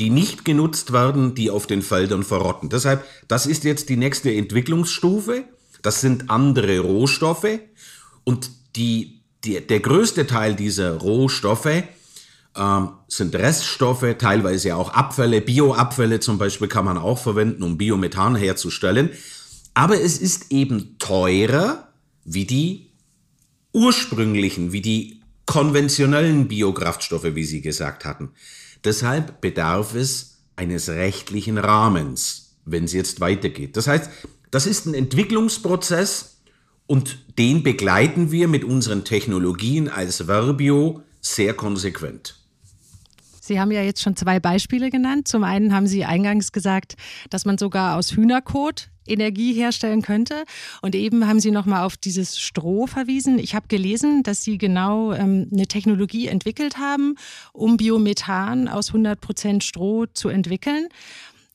die 0.00 0.10
nicht 0.10 0.44
genutzt 0.44 0.92
werden, 0.92 1.36
die 1.36 1.50
auf 1.50 1.68
den 1.68 1.82
Feldern 1.82 2.24
verrotten. 2.24 2.68
Deshalb, 2.68 3.04
das 3.28 3.46
ist 3.46 3.62
jetzt 3.62 3.88
die 3.88 3.96
nächste 3.96 4.34
Entwicklungsstufe. 4.34 5.44
Das 5.82 6.00
sind 6.00 6.30
andere 6.30 6.80
Rohstoffe 6.80 7.60
und 8.24 8.50
die 8.74 9.19
die, 9.44 9.60
der 9.66 9.80
größte 9.80 10.26
Teil 10.26 10.54
dieser 10.54 10.96
Rohstoffe 10.96 11.82
ähm, 12.56 12.88
sind 13.08 13.34
Reststoffe, 13.34 14.16
teilweise 14.18 14.76
auch 14.76 14.90
Abfälle. 14.90 15.40
Bioabfälle 15.40 16.20
zum 16.20 16.38
Beispiel 16.38 16.68
kann 16.68 16.84
man 16.84 16.98
auch 16.98 17.18
verwenden, 17.18 17.62
um 17.62 17.78
Biomethan 17.78 18.36
herzustellen. 18.36 19.10
Aber 19.74 20.00
es 20.00 20.18
ist 20.18 20.50
eben 20.50 20.98
teurer 20.98 21.88
wie 22.24 22.44
die 22.44 22.90
ursprünglichen, 23.72 24.72
wie 24.72 24.80
die 24.80 25.20
konventionellen 25.46 26.48
Biokraftstoffe, 26.48 27.34
wie 27.34 27.44
Sie 27.44 27.60
gesagt 27.60 28.04
hatten. 28.04 28.30
Deshalb 28.84 29.40
bedarf 29.40 29.94
es 29.94 30.38
eines 30.56 30.88
rechtlichen 30.88 31.58
Rahmens, 31.58 32.56
wenn 32.64 32.84
es 32.84 32.92
jetzt 32.92 33.20
weitergeht. 33.20 33.76
Das 33.76 33.86
heißt, 33.86 34.10
das 34.50 34.66
ist 34.66 34.86
ein 34.86 34.94
Entwicklungsprozess, 34.94 36.39
und 36.90 37.18
den 37.38 37.62
begleiten 37.62 38.32
wir 38.32 38.48
mit 38.48 38.64
unseren 38.64 39.04
Technologien 39.04 39.88
als 39.88 40.26
Verbio 40.26 41.02
sehr 41.20 41.54
konsequent. 41.54 42.34
Sie 43.40 43.60
haben 43.60 43.70
ja 43.70 43.80
jetzt 43.80 44.02
schon 44.02 44.16
zwei 44.16 44.40
Beispiele 44.40 44.90
genannt. 44.90 45.28
Zum 45.28 45.44
einen 45.44 45.72
haben 45.72 45.86
Sie 45.86 46.04
eingangs 46.04 46.50
gesagt, 46.50 46.96
dass 47.30 47.44
man 47.44 47.58
sogar 47.58 47.96
aus 47.96 48.16
Hühnerkot 48.16 48.90
Energie 49.06 49.52
herstellen 49.52 50.02
könnte. 50.02 50.44
Und 50.82 50.96
eben 50.96 51.28
haben 51.28 51.38
Sie 51.38 51.52
nochmal 51.52 51.84
auf 51.84 51.96
dieses 51.96 52.40
Stroh 52.40 52.88
verwiesen. 52.88 53.38
Ich 53.38 53.54
habe 53.54 53.68
gelesen, 53.68 54.24
dass 54.24 54.42
Sie 54.42 54.58
genau 54.58 55.12
ähm, 55.12 55.48
eine 55.52 55.66
Technologie 55.66 56.26
entwickelt 56.26 56.78
haben, 56.78 57.14
um 57.52 57.76
Biomethan 57.76 58.66
aus 58.66 58.88
100 58.88 59.20
Prozent 59.20 59.62
Stroh 59.62 60.06
zu 60.06 60.28
entwickeln. 60.28 60.88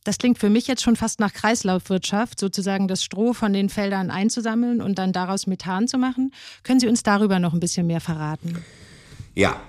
Das 0.06 0.20
klingt 0.20 0.38
für 0.38 0.52
mich 0.52 0.68
jetzt 0.68 0.84
schon 0.84 0.96
fast 0.96 1.20
nach 1.20 1.34
Kreislaufwirtschaft, 1.34 2.40
sozusagen 2.40 2.88
das 2.88 3.04
Stroh 3.04 3.34
von 3.34 3.54
den 3.54 3.70
Feldern 3.70 4.12
einzusammeln 4.12 4.80
und 4.80 5.00
dann 5.00 5.12
daraus 5.12 5.48
Methan 5.48 5.88
zu 5.88 5.98
machen. 5.98 6.32
Können 6.62 6.80
Sie 6.80 6.88
uns 6.88 7.02
darüber 7.02 7.40
noch 7.40 7.54
ein 7.54 7.60
bisschen 7.60 7.88
mehr 7.88 8.00
verraten? 8.00 8.64
Ja, 9.34 9.60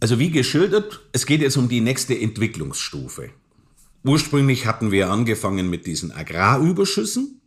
also 0.00 0.18
wie 0.18 0.30
geschildert, 0.30 1.02
es 1.12 1.26
geht 1.26 1.42
jetzt 1.42 1.58
um 1.58 1.68
die 1.68 1.82
nächste 1.82 2.18
Entwicklungsstufe. 2.18 3.28
Ursprünglich 4.04 4.64
hatten 4.64 4.90
wir 4.90 5.10
angefangen 5.10 5.68
mit 5.68 5.86
diesen 5.86 6.12
Agrarüberschüssen. 6.12 7.42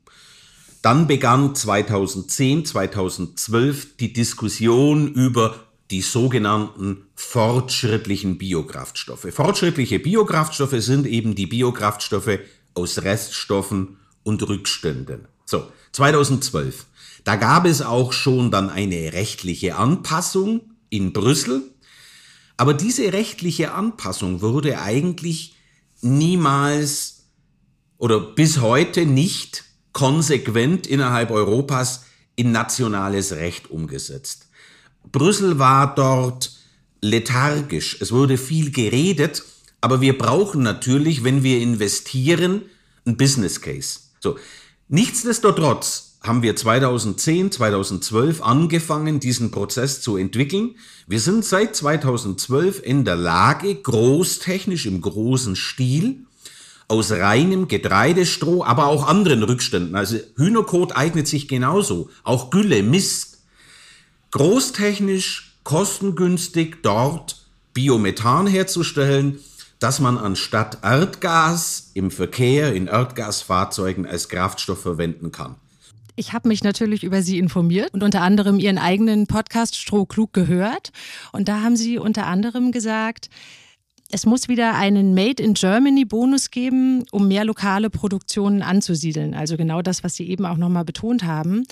Dann 0.84 1.08
begann 1.08 1.56
2010, 1.56 2.66
2012 2.66 3.98
die 3.98 4.14
Diskussion 4.14 5.12
über 5.12 5.67
die 5.92 6.02
sogenannten 6.02 7.08
fortschrittlichen 7.16 8.38
Biokraftstoffe. 8.38 9.28
Fortschrittliche 9.32 10.00
Biokraftstoffe 10.00 10.76
sind 10.80 11.08
eben 11.08 11.36
die 11.36 11.48
Biokraftstoffe 11.48 12.40
aus 12.74 13.04
Reststoffen 13.04 13.98
und 14.24 14.48
Rückständen. 14.48 15.28
So, 15.46 15.72
2012. 15.94 16.86
Da 17.24 17.36
gab 17.36 17.66
es 17.66 17.82
auch 17.82 18.14
schon 18.14 18.52
dann 18.52 18.70
eine 18.70 19.14
rechtliche 19.14 19.76
Anpassung 19.76 20.62
in 20.90 21.14
Brüssel. 21.14 21.64
Aber 22.58 22.74
diese 22.74 23.14
rechtliche 23.14 23.74
Anpassung 23.74 24.42
wurde 24.42 24.82
eigentlich 24.82 25.56
niemals 26.02 27.26
oder 27.98 28.20
bis 28.20 28.62
heute 28.62 29.06
nicht 29.06 29.64
konsequent 29.94 30.86
innerhalb 30.86 31.32
Europas 31.32 32.06
in 32.36 32.52
nationales 32.52 33.34
Recht 33.34 33.72
umgesetzt. 33.72 34.47
Brüssel 35.12 35.60
war 35.60 35.96
dort 35.96 36.52
lethargisch. 37.02 37.98
Es 38.00 38.12
wurde 38.12 38.38
viel 38.38 38.72
geredet, 38.72 39.44
aber 39.82 40.02
wir 40.02 40.18
brauchen 40.18 40.64
natürlich, 40.64 41.24
wenn 41.24 41.44
wir 41.44 41.60
investieren, 41.60 42.64
ein 43.06 43.18
Business 43.18 43.62
Case. 43.62 44.00
So. 44.20 44.38
Nichtsdestotrotz 44.90 46.18
haben 46.24 46.42
wir 46.42 46.56
2010, 46.56 47.52
2012 47.52 48.42
angefangen, 48.42 49.20
diesen 49.20 49.52
Prozess 49.52 50.02
zu 50.02 50.18
entwickeln. 50.18 50.76
Wir 51.08 51.20
sind 51.20 51.46
seit 51.46 51.76
2012 51.76 52.82
in 52.84 53.06
der 53.06 53.16
Lage, 53.16 53.74
großtechnisch 53.76 54.86
im 54.86 55.02
großen 55.02 55.56
Stil 55.56 56.26
aus 56.88 57.12
reinem 57.12 57.68
Getreidestroh, 57.68 58.64
aber 58.64 58.88
auch 58.88 59.08
anderen 59.08 59.44
Rückständen. 59.44 59.96
Also 59.96 60.18
Hühnerkot 60.36 60.96
eignet 60.96 61.28
sich 61.28 61.48
genauso. 61.48 62.10
Auch 62.24 62.50
Gülle, 62.50 62.82
Mist. 62.84 63.37
Großtechnisch, 64.38 65.58
kostengünstig 65.64 66.84
dort 66.84 67.44
Biomethan 67.74 68.46
herzustellen, 68.46 69.40
dass 69.80 70.00
man 70.00 70.20
anstatt 70.20 70.78
Erdgas 70.84 71.90
im 71.96 72.12
Verkehr, 72.12 72.72
in 72.76 72.86
Erdgasfahrzeugen 72.86 74.06
als 74.06 74.30
Kraftstoff 74.30 74.80
verwenden 74.80 75.32
kann. 75.32 75.56
Ich 76.16 76.34
habe 76.34 76.50
mich 76.50 76.64
natürlich 76.64 77.04
über 77.04 77.24
Sie 77.24 77.40
informiert 77.40 77.96
und 77.96 78.04
unter 78.04 78.22
anderem 78.22 78.60
Ihren 78.60 78.78
eigenen 78.78 79.26
Podcast 79.26 79.76
Stroh 79.76 80.06
klug 80.06 80.34
gehört. 80.34 80.92
Und 81.32 81.48
da 81.48 81.62
haben 81.64 81.76
Sie 81.76 81.98
unter 81.98 82.28
anderem 82.28 82.72
gesagt, 82.72 83.32
es 84.10 84.26
muss 84.26 84.48
wieder 84.48 84.76
einen 84.76 85.14
Made 85.14 85.44
in 85.44 85.54
Germany 85.54 86.06
Bonus 86.06 86.50
geben, 86.50 87.04
um 87.12 87.28
mehr 87.28 87.44
lokale 87.44 87.90
Produktionen 87.90 88.62
anzusiedeln. 88.62 89.34
Also 89.34 89.58
genau 89.58 89.82
das, 89.82 90.02
was 90.04 90.16
Sie 90.16 90.30
eben 90.30 90.46
auch 90.46 90.56
nochmal 90.56 90.86
betont 90.86 91.26
haben. 91.26 91.64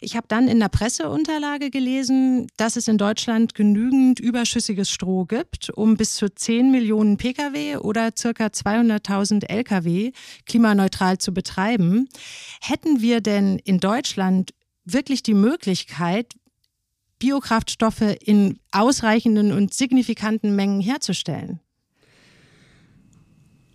Ich 0.00 0.14
habe 0.14 0.26
dann 0.28 0.46
in 0.46 0.60
der 0.60 0.68
Presseunterlage 0.68 1.70
gelesen, 1.70 2.46
dass 2.56 2.76
es 2.76 2.86
in 2.86 2.96
Deutschland 2.96 3.54
genügend 3.54 4.20
überschüssiges 4.20 4.88
Stroh 4.88 5.24
gibt, 5.24 5.70
um 5.70 5.96
bis 5.96 6.14
zu 6.14 6.32
10 6.32 6.70
Millionen 6.70 7.16
Pkw 7.16 7.78
oder 7.78 8.10
circa 8.16 8.46
200.000 8.46 9.48
Lkw 9.48 10.12
klimaneutral 10.46 11.18
zu 11.18 11.34
betreiben. 11.34 12.08
Hätten 12.60 13.00
wir 13.00 13.20
denn 13.20 13.58
in 13.58 13.80
Deutschland 13.80 14.52
wirklich 14.84 15.24
die 15.24 15.34
Möglichkeit, 15.34 16.34
Biokraftstoffe 17.18 18.16
in 18.24 18.60
ausreichenden 18.70 19.52
und 19.52 19.74
signifikanten 19.74 20.54
Mengen 20.54 20.80
herzustellen? 20.80 21.60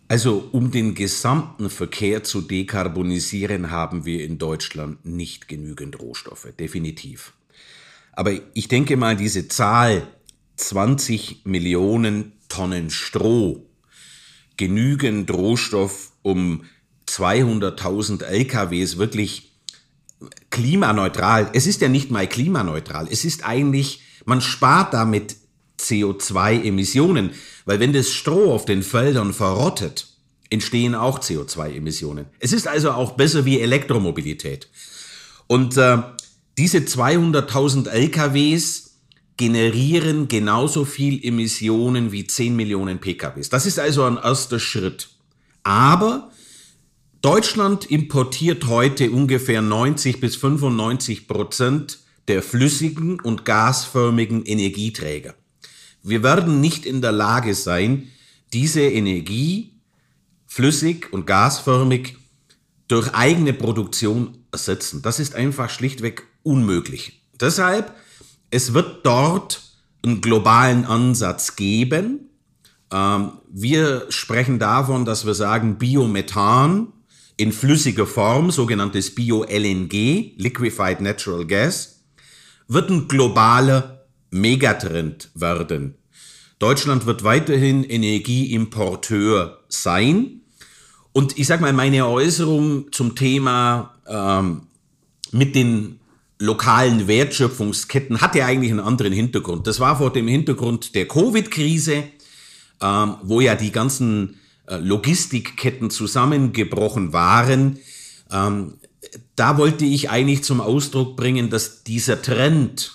Also 0.08 0.50
um 0.52 0.70
den 0.70 0.94
gesamten 0.94 1.70
Verkehr 1.70 2.24
zu 2.24 2.42
dekarbonisieren, 2.42 3.72
haben 3.72 4.06
wir 4.06 4.24
in 4.24 4.38
Deutschland 4.38 5.04
nicht 5.06 5.48
genügend 5.48 6.00
Rohstoffe, 6.00 6.48
definitiv. 6.60 7.34
Aber 8.14 8.32
ich 8.54 8.68
denke 8.68 8.98
mal, 8.98 9.16
diese 9.16 9.48
Zahl 9.48 10.08
20 10.58 11.46
Millionen 11.46 12.34
Tonnen 12.50 12.90
Stroh, 12.92 13.66
genügend 14.58 15.32
Rohstoff, 15.32 16.12
um 16.22 16.64
200.000 17.08 18.24
LKWs 18.24 18.98
wirklich 18.98 19.52
klimaneutral, 20.50 21.50
es 21.54 21.68
ist 21.68 21.82
ja 21.82 21.90
nicht 21.90 22.12
mal 22.12 22.28
klimaneutral, 22.28 23.08
es 23.10 23.26
ist 23.26 23.46
eigentlich, 23.46 24.02
man 24.26 24.42
spart 24.42 24.94
damit 24.94 25.36
CO2-Emissionen. 25.88 27.32
Weil 27.66 27.80
wenn 27.80 27.94
das 27.94 28.12
Stroh 28.12 28.54
auf 28.54 28.66
den 28.66 28.84
Feldern 28.84 29.34
verrottet, 29.34 30.08
entstehen 30.50 30.96
auch 30.96 31.20
CO2-Emissionen. 31.20 32.28
Es 32.40 32.54
ist 32.54 32.68
also 32.68 32.92
auch 32.92 33.14
besser 33.14 33.46
wie 33.46 33.60
Elektromobilität. 33.60 34.70
Und 35.48 35.78
äh, 35.78 35.98
diese 36.58 36.80
200.000 36.80 37.90
LKWs 37.90 38.98
generieren 39.38 40.28
genauso 40.28 40.86
viel 40.86 41.24
Emissionen 41.26 42.12
wie 42.12 42.26
10 42.26 42.56
Millionen 42.56 43.00
PKWs. 43.00 43.50
Das 43.50 43.66
ist 43.66 43.80
also 43.80 44.04
ein 44.04 44.18
erster 44.18 44.60
Schritt. 44.60 45.10
Aber 45.64 46.32
Deutschland 47.22 47.90
importiert 47.90 48.68
heute 48.68 49.12
ungefähr 49.12 49.62
90 49.62 50.22
bis 50.22 50.36
95 50.36 51.28
Prozent 51.28 52.00
der 52.28 52.42
flüssigen 52.42 53.20
und 53.20 53.46
gasförmigen 53.46 54.46
Energieträger. 54.46 55.36
Wir 56.06 56.22
werden 56.22 56.62
nicht 56.62 56.86
in 56.86 57.02
der 57.02 57.12
Lage 57.12 57.56
sein, 57.56 58.10
diese 58.54 58.82
Energie 58.82 59.74
flüssig 60.46 61.12
und 61.12 61.26
gasförmig 61.26 62.16
durch 62.88 63.14
eigene 63.16 63.54
Produktion 63.54 64.38
ersetzen. 64.52 65.02
Das 65.02 65.20
ist 65.20 65.34
einfach 65.34 65.72
schlichtweg 65.72 66.28
unmöglich. 66.44 67.24
Deshalb, 67.42 67.96
es 68.52 68.74
wird 68.74 69.04
dort 69.04 69.64
einen 70.04 70.22
globalen 70.22 70.86
Ansatz 70.86 71.56
geben. 71.56 72.30
Ähm, 72.92 73.32
wir 73.52 74.06
sprechen 74.10 74.60
davon, 74.60 75.06
dass 75.06 75.26
wir 75.26 75.34
sagen, 75.34 75.80
Biomethan 75.80 76.94
in 77.36 77.52
flüssiger 77.52 78.06
Form, 78.06 78.52
sogenanntes 78.52 79.16
Bio-LNG, 79.16 80.36
Liquefied 80.38 81.02
Natural 81.02 81.46
Gas, 81.48 82.04
wird 82.68 82.92
ein 82.92 83.08
globaler 83.08 83.95
Megatrend 84.36 85.30
werden. 85.34 85.96
Deutschland 86.60 87.06
wird 87.06 87.24
weiterhin 87.24 87.84
Energieimporteur 87.84 89.64
sein. 89.70 90.42
Und 91.14 91.38
ich 91.38 91.48
sage 91.48 91.62
mal, 91.62 91.74
meine 91.74 92.08
Äußerung 92.08 92.92
zum 92.92 93.16
Thema 93.16 93.96
ähm, 94.08 94.64
mit 95.32 95.56
den 95.56 96.00
lokalen 96.38 97.08
Wertschöpfungsketten 97.08 98.20
hat 98.20 98.36
ja 98.36 98.46
eigentlich 98.46 98.72
einen 98.72 98.82
anderen 98.82 99.14
Hintergrund. 99.14 99.68
Das 99.68 99.80
war 99.80 99.98
vor 99.98 100.12
dem 100.12 100.28
Hintergrund 100.28 100.96
der 100.96 101.08
Covid-Krise, 101.08 102.04
ähm, 102.82 103.16
wo 103.24 103.40
ja 103.40 103.56
die 103.56 103.72
ganzen 103.72 104.40
äh, 104.68 104.78
Logistikketten 104.78 105.90
zusammengebrochen 105.90 107.14
waren. 107.14 107.80
Ähm, 108.32 108.74
da 109.36 109.58
wollte 109.58 109.86
ich 109.86 110.10
eigentlich 110.10 110.44
zum 110.44 110.60
Ausdruck 110.60 111.16
bringen, 111.16 111.50
dass 111.50 111.84
dieser 111.84 112.22
Trend 112.22 112.92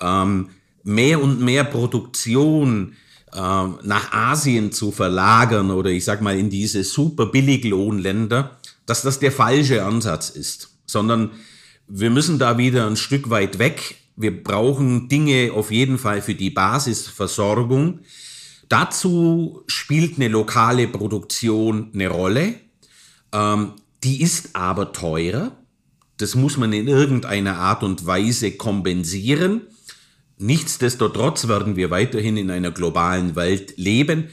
ähm, 0.00 0.48
mehr 0.84 1.22
und 1.22 1.40
mehr 1.40 1.64
Produktion 1.64 2.94
äh, 3.32 3.38
nach 3.38 4.12
Asien 4.12 4.72
zu 4.72 4.90
verlagern 4.90 5.70
oder 5.70 5.90
ich 5.90 6.04
sag 6.04 6.22
mal 6.22 6.38
in 6.38 6.50
diese 6.50 6.84
super 6.84 7.26
Billiglohnländer, 7.26 8.58
dass 8.86 9.02
das 9.02 9.18
der 9.18 9.32
falsche 9.32 9.84
Ansatz 9.84 10.30
ist, 10.30 10.70
sondern 10.86 11.30
wir 11.86 12.10
müssen 12.10 12.38
da 12.38 12.58
wieder 12.58 12.86
ein 12.86 12.96
Stück 12.96 13.30
weit 13.30 13.58
weg. 13.58 13.96
Wir 14.16 14.42
brauchen 14.42 15.08
Dinge 15.08 15.52
auf 15.54 15.70
jeden 15.70 15.98
Fall 15.98 16.22
für 16.22 16.34
die 16.34 16.50
Basisversorgung. 16.50 18.00
Dazu 18.68 19.62
spielt 19.66 20.16
eine 20.16 20.28
lokale 20.28 20.88
Produktion 20.88 21.90
eine 21.94 22.08
Rolle. 22.08 22.54
Ähm, 23.32 23.72
die 24.04 24.20
ist 24.22 24.54
aber 24.54 24.92
teurer. 24.92 25.52
Das 26.18 26.34
muss 26.34 26.56
man 26.56 26.72
in 26.72 26.88
irgendeiner 26.88 27.56
Art 27.56 27.82
und 27.82 28.04
Weise 28.06 28.52
kompensieren. 28.52 29.62
Nichtsdestotrotz 30.38 31.48
werden 31.48 31.76
wir 31.76 31.90
weiterhin 31.90 32.36
in 32.36 32.50
einer 32.50 32.70
globalen 32.70 33.34
Welt 33.34 33.74
leben 33.76 34.28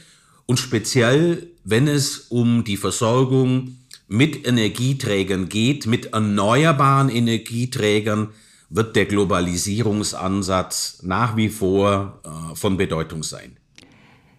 und 0.45 0.59
speziell, 0.59 1.47
wenn 1.63 1.87
es 1.87 2.19
um 2.29 2.63
die 2.63 2.77
Versorgung 2.77 3.77
mit 4.07 4.47
Energieträgern 4.47 5.49
geht, 5.49 5.87
mit 5.87 6.13
erneuerbaren 6.13 7.09
Energieträgern, 7.09 8.29
wird 8.69 8.95
der 8.95 9.05
Globalisierungsansatz 9.05 10.99
nach 11.03 11.35
wie 11.35 11.49
vor 11.49 12.19
äh, 12.23 12.55
von 12.55 12.77
Bedeutung 12.77 13.23
sein. 13.23 13.57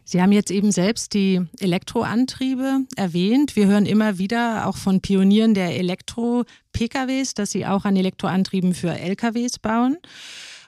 Sie 0.05 0.23
haben 0.23 0.31
jetzt 0.31 0.53
eben 0.53 0.71
selbst 0.71 1.15
die 1.15 1.41
Elektroantriebe 1.59 2.83
erwähnt. 2.95 3.57
Wir 3.57 3.67
hören 3.67 3.87
immer 3.87 4.19
wieder 4.19 4.69
auch 4.69 4.77
von 4.77 5.01
Pionieren 5.01 5.53
der 5.53 5.77
Elektro-PKWs, 5.77 7.35
dass 7.35 7.51
sie 7.51 7.67
auch 7.67 7.85
an 7.85 7.97
Elektroantrieben 7.97 8.73
für 8.73 8.91
LKWs 8.91 9.59
bauen. 9.59 9.97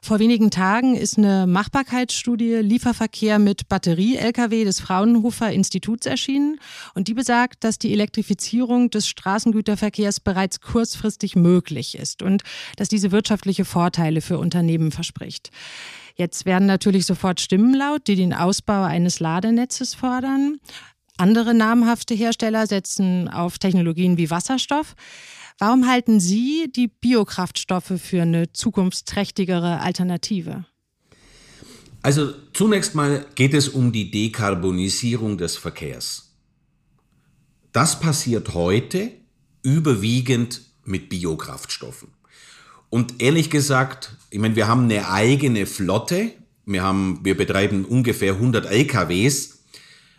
Vor 0.00 0.18
wenigen 0.18 0.50
Tagen 0.50 0.96
ist 0.96 1.18
eine 1.18 1.46
Machbarkeitsstudie 1.46 2.56
Lieferverkehr 2.56 3.38
mit 3.38 3.68
Batterie-Lkw 3.68 4.64
des 4.64 4.80
Fraunhofer 4.80 5.52
Instituts 5.52 6.06
erschienen 6.06 6.60
und 6.94 7.08
die 7.08 7.14
besagt, 7.14 7.64
dass 7.64 7.78
die 7.78 7.92
Elektrifizierung 7.92 8.90
des 8.90 9.08
Straßengüterverkehrs 9.08 10.20
bereits 10.20 10.60
kurzfristig 10.60 11.36
möglich 11.36 11.98
ist 11.98 12.22
und 12.22 12.42
dass 12.76 12.88
diese 12.88 13.12
wirtschaftliche 13.12 13.64
Vorteile 13.64 14.20
für 14.20 14.38
Unternehmen 14.38 14.92
verspricht. 14.92 15.50
Jetzt 16.14 16.46
werden 16.46 16.66
natürlich 16.66 17.06
sofort 17.06 17.40
Stimmen 17.40 17.74
laut, 17.74 18.08
die 18.08 18.16
den 18.16 18.34
Ausbau 18.34 18.82
eines 18.82 19.20
Ladenetzes 19.20 19.94
fordern. 19.94 20.58
Andere 21.16 21.52
namhafte 21.52 22.14
Hersteller 22.14 22.66
setzen 22.66 23.28
auf 23.28 23.58
Technologien 23.58 24.18
wie 24.18 24.30
Wasserstoff. 24.30 24.94
Warum 25.58 25.88
halten 25.88 26.20
Sie 26.20 26.70
die 26.74 26.86
Biokraftstoffe 26.86 27.94
für 28.00 28.22
eine 28.22 28.52
zukunftsträchtigere 28.52 29.80
Alternative? 29.80 30.64
Also 32.00 32.32
zunächst 32.52 32.94
mal 32.94 33.26
geht 33.34 33.54
es 33.54 33.68
um 33.68 33.90
die 33.90 34.10
Dekarbonisierung 34.10 35.36
des 35.36 35.56
Verkehrs. 35.56 36.30
Das 37.72 37.98
passiert 37.98 38.54
heute 38.54 39.10
überwiegend 39.64 40.62
mit 40.84 41.08
Biokraftstoffen. 41.08 42.08
Und 42.88 43.20
ehrlich 43.20 43.50
gesagt, 43.50 44.16
ich 44.30 44.38
meine, 44.38 44.54
wir 44.54 44.68
haben 44.68 44.84
eine 44.84 45.10
eigene 45.10 45.66
Flotte. 45.66 46.30
Wir, 46.66 46.82
haben, 46.82 47.20
wir 47.24 47.36
betreiben 47.36 47.84
ungefähr 47.84 48.34
100 48.34 48.66
LKWs. 48.66 49.58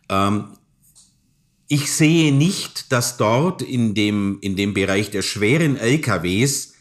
Ähm, 0.09 0.49
ich 1.71 1.91
sehe 1.91 2.33
nicht, 2.33 2.91
dass 2.91 3.17
dort 3.17 3.61
in 3.61 3.93
dem, 3.93 4.39
in 4.41 4.55
dem 4.55 4.73
Bereich 4.73 5.11
der 5.11 5.21
schweren 5.21 5.77
LKWs 5.77 6.73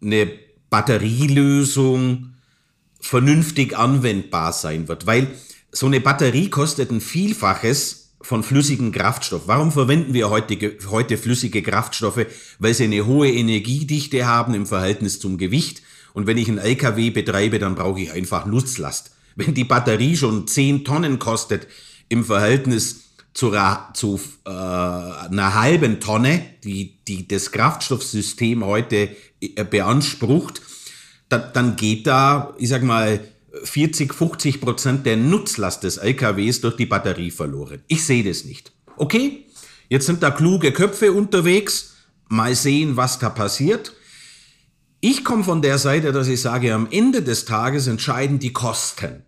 eine 0.00 0.30
Batterielösung 0.70 2.34
vernünftig 3.00 3.76
anwendbar 3.76 4.52
sein 4.52 4.86
wird, 4.86 5.06
weil 5.06 5.26
so 5.72 5.86
eine 5.86 6.00
Batterie 6.00 6.50
kostet 6.50 6.92
ein 6.92 7.00
Vielfaches 7.00 8.12
von 8.20 8.44
flüssigem 8.44 8.92
Kraftstoff. 8.92 9.42
Warum 9.46 9.72
verwenden 9.72 10.14
wir 10.14 10.30
heute, 10.30 10.56
heute 10.88 11.18
flüssige 11.18 11.60
Kraftstoffe? 11.60 12.26
Weil 12.60 12.74
sie 12.74 12.84
eine 12.84 13.04
hohe 13.04 13.28
Energiedichte 13.28 14.26
haben 14.26 14.54
im 14.54 14.66
Verhältnis 14.66 15.18
zum 15.18 15.36
Gewicht. 15.36 15.82
Und 16.14 16.28
wenn 16.28 16.38
ich 16.38 16.48
einen 16.48 16.58
LKW 16.58 17.10
betreibe, 17.10 17.58
dann 17.58 17.74
brauche 17.74 18.00
ich 18.00 18.12
einfach 18.12 18.46
Nutzlast. 18.46 19.10
Wenn 19.34 19.54
die 19.54 19.64
Batterie 19.64 20.16
schon 20.16 20.46
10 20.46 20.84
Tonnen 20.84 21.18
kostet 21.18 21.66
im 22.08 22.24
Verhältnis 22.24 23.01
zu, 23.34 23.56
zu 23.94 24.20
äh, 24.44 24.50
einer 24.50 25.54
halben 25.54 26.00
Tonne, 26.00 26.44
die, 26.64 27.02
die 27.06 27.26
das 27.26 27.50
Kraftstoffsystem 27.52 28.64
heute 28.64 29.08
äh, 29.40 29.64
beansprucht, 29.64 30.60
dann, 31.28 31.50
dann 31.54 31.76
geht 31.76 32.06
da, 32.06 32.54
ich 32.58 32.68
sag 32.68 32.82
mal, 32.82 33.20
40, 33.64 34.14
50 34.14 34.60
Prozent 34.60 35.06
der 35.06 35.16
Nutzlast 35.16 35.82
des 35.82 35.98
LKWs 35.98 36.60
durch 36.60 36.76
die 36.76 36.86
Batterie 36.86 37.30
verloren. 37.30 37.82
Ich 37.86 38.04
sehe 38.04 38.24
das 38.24 38.44
nicht. 38.44 38.72
Okay, 38.96 39.46
jetzt 39.88 40.06
sind 40.06 40.22
da 40.22 40.30
kluge 40.30 40.72
Köpfe 40.72 41.12
unterwegs. 41.12 41.94
Mal 42.28 42.54
sehen, 42.54 42.96
was 42.96 43.18
da 43.18 43.28
passiert. 43.28 43.92
Ich 45.00 45.24
komme 45.24 45.44
von 45.44 45.60
der 45.60 45.78
Seite, 45.78 46.12
dass 46.12 46.28
ich 46.28 46.40
sage, 46.40 46.72
am 46.72 46.88
Ende 46.90 47.22
des 47.22 47.44
Tages 47.44 47.88
entscheiden 47.88 48.38
die 48.38 48.52
Kosten. 48.52 49.22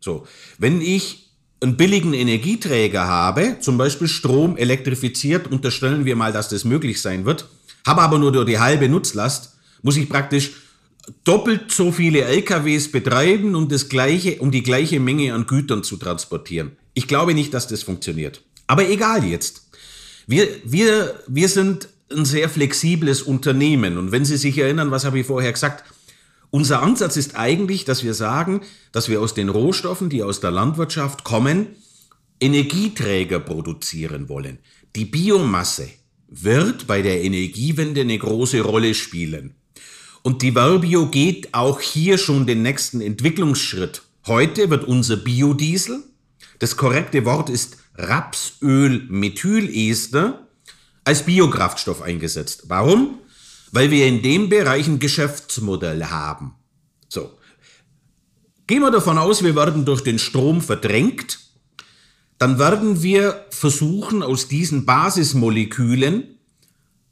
So, 0.00 0.26
wenn 0.58 0.80
ich 0.80 1.27
einen 1.60 1.76
billigen 1.76 2.14
Energieträger 2.14 3.06
habe, 3.06 3.56
zum 3.60 3.78
Beispiel 3.78 4.08
Strom 4.08 4.56
elektrifiziert, 4.56 5.50
unterstellen 5.50 6.04
wir 6.04 6.16
mal, 6.16 6.32
dass 6.32 6.48
das 6.48 6.64
möglich 6.64 7.02
sein 7.02 7.24
wird, 7.24 7.48
habe 7.86 8.02
aber 8.02 8.18
nur 8.18 8.44
die 8.44 8.58
halbe 8.58 8.88
Nutzlast, 8.88 9.56
muss 9.82 9.96
ich 9.96 10.08
praktisch 10.08 10.52
doppelt 11.24 11.72
so 11.72 11.90
viele 11.90 12.22
LKWs 12.22 12.92
betreiben, 12.92 13.54
um, 13.54 13.68
das 13.68 13.88
gleiche, 13.88 14.36
um 14.38 14.50
die 14.50 14.62
gleiche 14.62 15.00
Menge 15.00 15.34
an 15.34 15.46
Gütern 15.46 15.82
zu 15.82 15.96
transportieren. 15.96 16.72
Ich 16.94 17.08
glaube 17.08 17.34
nicht, 17.34 17.54
dass 17.54 17.66
das 17.66 17.82
funktioniert. 17.82 18.42
Aber 18.66 18.88
egal 18.88 19.24
jetzt. 19.24 19.68
Wir, 20.26 20.46
wir, 20.64 21.18
wir 21.26 21.48
sind 21.48 21.88
ein 22.10 22.24
sehr 22.24 22.48
flexibles 22.48 23.22
Unternehmen. 23.22 23.98
Und 23.98 24.12
wenn 24.12 24.24
Sie 24.24 24.36
sich 24.36 24.58
erinnern, 24.58 24.90
was 24.90 25.04
habe 25.04 25.18
ich 25.20 25.26
vorher 25.26 25.52
gesagt? 25.52 25.84
Unser 26.50 26.82
Ansatz 26.82 27.16
ist 27.16 27.36
eigentlich, 27.36 27.84
dass 27.84 28.04
wir 28.04 28.14
sagen, 28.14 28.62
dass 28.92 29.08
wir 29.08 29.20
aus 29.20 29.34
den 29.34 29.50
Rohstoffen, 29.50 30.08
die 30.08 30.22
aus 30.22 30.40
der 30.40 30.50
Landwirtschaft 30.50 31.24
kommen, 31.24 31.66
Energieträger 32.40 33.40
produzieren 33.40 34.28
wollen. 34.28 34.58
Die 34.96 35.04
Biomasse 35.04 35.90
wird 36.28 36.86
bei 36.86 37.02
der 37.02 37.22
Energiewende 37.22 38.00
eine 38.02 38.18
große 38.18 38.60
Rolle 38.62 38.94
spielen. 38.94 39.54
Und 40.22 40.42
die 40.42 40.52
Verbio 40.52 41.06
geht 41.06 41.54
auch 41.54 41.80
hier 41.80 42.18
schon 42.18 42.46
den 42.46 42.62
nächsten 42.62 43.00
Entwicklungsschritt. 43.00 44.02
Heute 44.26 44.68
wird 44.70 44.84
unser 44.84 45.16
Biodiesel, 45.16 46.04
das 46.58 46.76
korrekte 46.76 47.24
Wort 47.24 47.48
ist 47.50 47.78
Rapsölmethylester, 47.94 50.46
als 51.04 51.24
Biokraftstoff 51.24 52.02
eingesetzt. 52.02 52.64
Warum? 52.68 53.20
Weil 53.72 53.90
wir 53.90 54.06
in 54.06 54.22
dem 54.22 54.48
Bereich 54.48 54.86
ein 54.86 54.98
Geschäftsmodell 54.98 56.06
haben. 56.06 56.54
So. 57.08 57.30
Gehen 58.66 58.82
wir 58.82 58.90
davon 58.90 59.18
aus, 59.18 59.42
wir 59.42 59.56
werden 59.56 59.84
durch 59.84 60.02
den 60.02 60.18
Strom 60.18 60.60
verdrängt, 60.60 61.38
dann 62.38 62.58
werden 62.58 63.02
wir 63.02 63.46
versuchen, 63.50 64.22
aus 64.22 64.48
diesen 64.48 64.84
Basismolekülen 64.84 66.38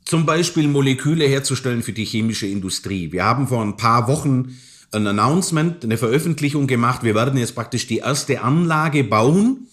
zum 0.06 0.24
Beispiel 0.24 0.68
Moleküle 0.68 1.26
herzustellen 1.26 1.82
für 1.82 1.92
die 1.92 2.04
chemische 2.04 2.46
Industrie. 2.46 3.10
Wir 3.10 3.24
haben 3.24 3.48
vor 3.48 3.60
ein 3.62 3.76
paar 3.76 4.06
Wochen 4.06 4.56
ein 4.92 5.04
Announcement, 5.06 5.84
eine 5.84 5.98
Veröffentlichung 5.98 6.68
gemacht. 6.68 7.02
Wir 7.02 7.16
werden 7.16 7.38
jetzt 7.38 7.56
praktisch 7.56 7.88
die 7.88 7.98
erste 7.98 8.40
Anlage 8.40 9.04
bauen, 9.04 9.66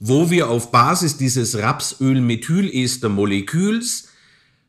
wo 0.00 0.30
wir 0.30 0.48
auf 0.48 0.72
Basis 0.72 1.18
dieses 1.18 1.58
Rapsöl-Methylester-Moleküls 1.58 4.08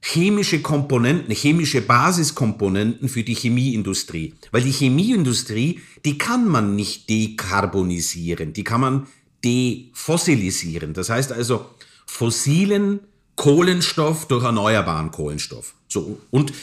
chemische 0.08 0.62
Komponenten, 0.62 1.34
chemische 1.34 1.82
Basiskomponenten 1.82 3.10
für 3.10 3.24
die 3.24 3.34
Chemieindustrie. 3.34 4.36
Weil 4.52 4.62
die 4.62 4.72
Chemieindustrie, 4.72 5.82
die 6.06 6.20
kann 6.20 6.48
man 6.48 6.76
nicht 6.76 7.10
dekarbonisieren, 7.10 8.54
die 8.54 8.64
kann 8.64 8.82
man 8.82 9.08
defossilisieren. 9.44 10.94
Das 10.94 11.10
heißt 11.10 11.32
also, 11.32 11.66
fossilen 12.06 13.00
Kohlenstoff 13.36 14.28
durch 14.28 14.44
erneuerbaren 14.44 15.10
Kohlenstoff. 15.10 15.74
So. 15.88 16.20
Und 16.30 16.54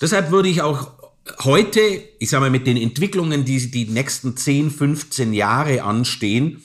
deshalb 0.00 0.30
würde 0.30 0.48
ich 0.48 0.62
auch 0.62 0.92
heute, 1.40 1.80
ich 2.20 2.30
sage 2.30 2.42
mal, 2.42 2.50
mit 2.50 2.68
den 2.68 2.76
Entwicklungen, 2.76 3.44
die 3.44 3.68
die 3.68 3.86
nächsten 3.86 4.36
10, 4.36 4.70
15 4.70 5.32
Jahre 5.32 5.82
anstehen, 5.82 6.62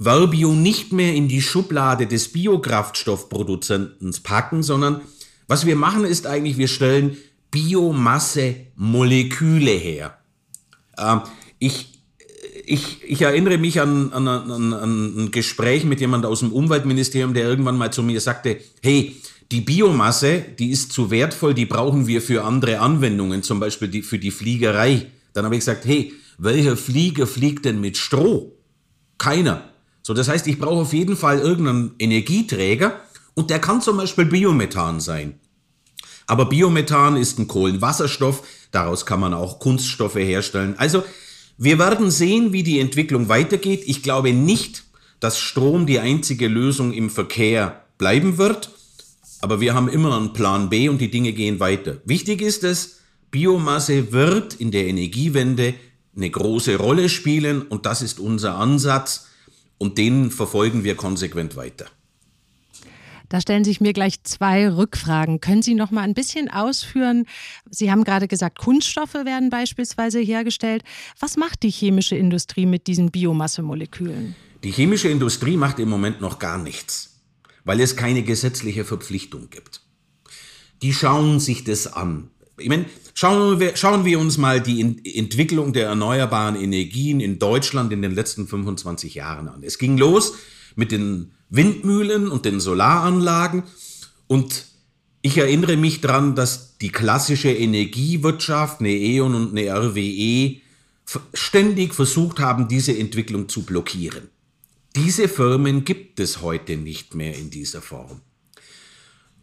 Verbio 0.00 0.52
nicht 0.52 0.92
mehr 0.92 1.14
in 1.14 1.28
die 1.28 1.40
Schublade 1.40 2.08
des 2.08 2.32
Biokraftstoffproduzenten 2.32 4.12
packen, 4.24 4.64
sondern 4.64 5.00
was 5.46 5.66
wir 5.66 5.76
machen 5.76 6.04
ist 6.04 6.26
eigentlich, 6.26 6.58
wir 6.58 6.66
stellen 6.68 7.16
Biomasse-Moleküle 7.50 9.70
her. 9.70 10.18
Ähm, 10.98 11.22
ich 11.58 11.94
ich, 12.66 13.02
ich 13.04 13.22
erinnere 13.22 13.58
mich 13.58 13.80
an, 13.80 14.12
an, 14.12 14.26
an, 14.26 14.72
an 14.72 15.24
ein 15.24 15.30
Gespräch 15.30 15.84
mit 15.84 16.00
jemand 16.00 16.26
aus 16.26 16.40
dem 16.40 16.52
Umweltministerium, 16.52 17.34
der 17.34 17.44
irgendwann 17.44 17.76
mal 17.76 17.92
zu 17.92 18.02
mir 18.02 18.20
sagte, 18.20 18.58
hey, 18.82 19.16
die 19.52 19.60
Biomasse, 19.60 20.44
die 20.58 20.70
ist 20.70 20.92
zu 20.92 21.10
wertvoll, 21.10 21.54
die 21.54 21.66
brauchen 21.66 22.06
wir 22.06 22.22
für 22.22 22.44
andere 22.44 22.80
Anwendungen, 22.80 23.42
zum 23.42 23.60
Beispiel 23.60 23.88
die, 23.88 24.02
für 24.02 24.18
die 24.18 24.30
Fliegerei. 24.30 25.06
Dann 25.32 25.44
habe 25.44 25.54
ich 25.54 25.60
gesagt, 25.60 25.84
hey, 25.84 26.12
welcher 26.38 26.76
Flieger 26.76 27.26
fliegt 27.26 27.64
denn 27.64 27.80
mit 27.80 27.96
Stroh? 27.96 28.52
Keiner. 29.18 29.68
So, 30.02 30.14
das 30.14 30.28
heißt, 30.28 30.46
ich 30.46 30.58
brauche 30.58 30.82
auf 30.82 30.92
jeden 30.92 31.16
Fall 31.16 31.38
irgendeinen 31.38 31.94
Energieträger 31.98 33.00
und 33.34 33.50
der 33.50 33.60
kann 33.60 33.80
zum 33.80 33.96
Beispiel 33.96 34.24
Biomethan 34.24 35.00
sein. 35.00 35.38
Aber 36.26 36.46
Biomethan 36.46 37.16
ist 37.16 37.38
ein 37.38 37.48
Kohlenwasserstoff, 37.48 38.42
daraus 38.70 39.04
kann 39.04 39.20
man 39.20 39.34
auch 39.34 39.58
Kunststoffe 39.58 40.14
herstellen. 40.14 40.74
Also 40.78 41.04
wir 41.58 41.78
werden 41.78 42.10
sehen, 42.10 42.52
wie 42.52 42.62
die 42.62 42.80
Entwicklung 42.80 43.28
weitergeht. 43.28 43.82
Ich 43.86 44.02
glaube 44.02 44.32
nicht, 44.32 44.84
dass 45.20 45.38
Strom 45.38 45.86
die 45.86 46.00
einzige 46.00 46.48
Lösung 46.48 46.92
im 46.92 47.10
Verkehr 47.10 47.84
bleiben 47.98 48.38
wird, 48.38 48.70
aber 49.40 49.60
wir 49.60 49.74
haben 49.74 49.88
immer 49.88 50.16
einen 50.16 50.32
Plan 50.32 50.70
B 50.70 50.88
und 50.88 51.00
die 51.00 51.10
Dinge 51.10 51.32
gehen 51.32 51.60
weiter. 51.60 51.98
Wichtig 52.04 52.40
ist 52.40 52.64
es, 52.64 53.00
Biomasse 53.30 54.12
wird 54.12 54.54
in 54.54 54.70
der 54.70 54.86
Energiewende 54.86 55.74
eine 56.16 56.30
große 56.30 56.76
Rolle 56.76 57.08
spielen 57.08 57.62
und 57.62 57.86
das 57.86 58.00
ist 58.00 58.20
unser 58.20 58.56
Ansatz 58.56 59.26
und 59.78 59.98
den 59.98 60.30
verfolgen 60.30 60.84
wir 60.84 60.94
konsequent 60.94 61.56
weiter. 61.56 61.86
Da 63.34 63.40
stellen 63.40 63.64
sich 63.64 63.80
mir 63.80 63.92
gleich 63.92 64.22
zwei 64.22 64.70
Rückfragen. 64.70 65.40
Können 65.40 65.60
Sie 65.60 65.74
noch 65.74 65.90
mal 65.90 66.02
ein 66.02 66.14
bisschen 66.14 66.48
ausführen? 66.48 67.26
Sie 67.68 67.90
haben 67.90 68.04
gerade 68.04 68.28
gesagt, 68.28 68.60
Kunststoffe 68.60 69.14
werden 69.14 69.50
beispielsweise 69.50 70.20
hergestellt. 70.20 70.84
Was 71.18 71.36
macht 71.36 71.64
die 71.64 71.70
chemische 71.70 72.14
Industrie 72.14 72.64
mit 72.64 72.86
diesen 72.86 73.10
Biomassemolekülen? 73.10 74.36
Die 74.62 74.70
chemische 74.70 75.08
Industrie 75.08 75.56
macht 75.56 75.80
im 75.80 75.88
Moment 75.88 76.20
noch 76.20 76.38
gar 76.38 76.58
nichts, 76.58 77.24
weil 77.64 77.80
es 77.80 77.96
keine 77.96 78.22
gesetzliche 78.22 78.84
Verpflichtung 78.84 79.50
gibt. 79.50 79.80
Die 80.82 80.92
schauen 80.92 81.40
sich 81.40 81.64
das 81.64 81.92
an. 81.92 82.30
Ich 82.56 82.68
meine, 82.68 82.84
schauen 83.14 83.58
wir, 83.58 83.76
schauen 83.76 84.04
wir 84.04 84.20
uns 84.20 84.38
mal 84.38 84.60
die 84.60 84.80
Entwicklung 84.80 85.72
der 85.72 85.88
erneuerbaren 85.88 86.54
Energien 86.54 87.18
in 87.18 87.40
Deutschland 87.40 87.92
in 87.92 88.00
den 88.00 88.14
letzten 88.14 88.46
25 88.46 89.16
Jahren 89.16 89.48
an. 89.48 89.64
Es 89.64 89.78
ging 89.78 89.98
los 89.98 90.34
mit 90.76 90.92
den 90.92 91.33
Windmühlen 91.50 92.28
und 92.28 92.44
den 92.44 92.60
Solaranlagen. 92.60 93.64
Und 94.26 94.66
ich 95.22 95.38
erinnere 95.38 95.76
mich 95.76 96.00
daran, 96.00 96.34
dass 96.34 96.76
die 96.78 96.90
klassische 96.90 97.50
Energiewirtschaft, 97.50 98.80
eine 98.80 98.90
E.ON 98.90 99.34
und 99.34 99.56
eine 99.56 99.70
RWE, 99.70 100.60
ständig 101.32 101.94
versucht 101.94 102.40
haben, 102.40 102.68
diese 102.68 102.96
Entwicklung 102.96 103.48
zu 103.48 103.62
blockieren. 103.64 104.28
Diese 104.96 105.28
Firmen 105.28 105.84
gibt 105.84 106.20
es 106.20 106.40
heute 106.40 106.76
nicht 106.76 107.14
mehr 107.14 107.36
in 107.36 107.50
dieser 107.50 107.82
Form. 107.82 108.20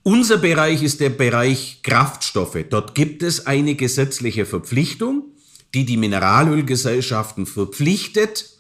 Unser 0.03 0.37
Bereich 0.37 0.81
ist 0.81 0.99
der 0.99 1.09
Bereich 1.09 1.81
Kraftstoffe. 1.83 2.57
Dort 2.69 2.95
gibt 2.95 3.21
es 3.21 3.45
eine 3.45 3.75
gesetzliche 3.75 4.45
Verpflichtung. 4.45 5.25
die 5.73 5.85
die 5.85 5.95
Mineralölgesellschaften 5.95 7.45
verpflichtet, 7.45 8.50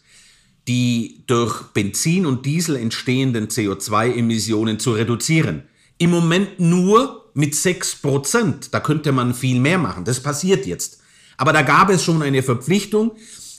die 0.67 1.23
durch 1.27 1.63
Benzin 1.73 2.25
und 2.25 2.45
Diesel 2.45 2.75
entstehenden 2.75 3.47
CO2-Emissionen 3.47 4.79
zu 4.79 4.93
reduzieren. 4.93 5.63
Im 5.97 6.11
Moment 6.11 6.59
nur 6.59 7.29
mit 7.33 7.53
6%. 7.53 8.69
Da 8.71 8.79
könnte 8.79 9.11
man 9.11 9.33
viel 9.33 9.59
mehr 9.59 9.77
machen. 9.77 10.05
Das 10.05 10.21
passiert 10.21 10.65
jetzt. 10.65 10.99
Aber 11.37 11.53
da 11.53 11.61
gab 11.61 11.89
es 11.89 12.03
schon 12.03 12.21
eine 12.21 12.43
Verpflichtung 12.43 13.11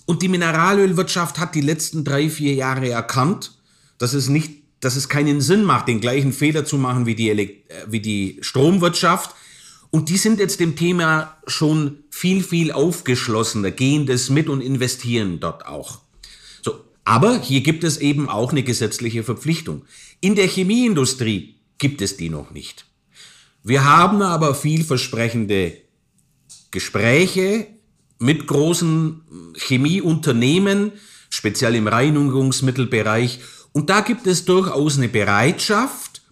und 0.06 0.22
die 0.22 0.28
Mineralölwirtschaft 0.28 1.38
hat 1.38 1.54
die 1.54 1.60
letzten 1.60 2.04
drei, 2.04 2.28
vier 2.28 2.54
Jahre 2.54 2.88
erkannt, 2.88 3.52
dass 3.98 4.14
es 4.14 4.28
nicht, 4.28 4.62
dass 4.80 4.96
es 4.96 5.08
keinen 5.08 5.40
Sinn 5.40 5.64
macht, 5.64 5.88
den 5.88 6.00
gleichen 6.00 6.32
Fehler 6.32 6.64
zu 6.64 6.76
machen 6.76 7.06
wie 7.06 7.14
die, 7.14 7.30
Elekt 7.30 7.70
äh, 7.70 7.86
wie 7.88 8.00
die 8.00 8.38
Stromwirtschaft. 8.40 9.34
Und 9.90 10.08
die 10.08 10.16
sind 10.16 10.38
jetzt 10.38 10.58
dem 10.58 10.74
Thema 10.74 11.36
schon 11.46 11.98
viel, 12.10 12.42
viel 12.42 12.72
aufgeschlossener, 12.72 13.70
gehen 13.70 14.06
das 14.06 14.30
mit 14.30 14.48
und 14.48 14.60
investieren 14.60 15.38
dort 15.38 15.66
auch. 15.66 16.00
Aber 17.04 17.40
hier 17.40 17.62
gibt 17.62 17.84
es 17.84 17.98
eben 17.98 18.28
auch 18.28 18.52
eine 18.52 18.62
gesetzliche 18.62 19.24
Verpflichtung. 19.24 19.84
In 20.20 20.34
der 20.34 20.46
Chemieindustrie 20.46 21.56
gibt 21.78 22.00
es 22.00 22.16
die 22.16 22.30
noch 22.30 22.52
nicht. 22.52 22.86
Wir 23.64 23.84
haben 23.84 24.22
aber 24.22 24.54
vielversprechende 24.54 25.76
Gespräche 26.70 27.66
mit 28.18 28.46
großen 28.46 29.20
Chemieunternehmen, 29.56 30.92
speziell 31.28 31.74
im 31.74 31.88
Reinigungsmittelbereich. 31.88 33.40
Und 33.72 33.90
da 33.90 34.00
gibt 34.00 34.26
es 34.26 34.44
durchaus 34.44 34.96
eine 34.96 35.08
Bereitschaft, 35.08 36.22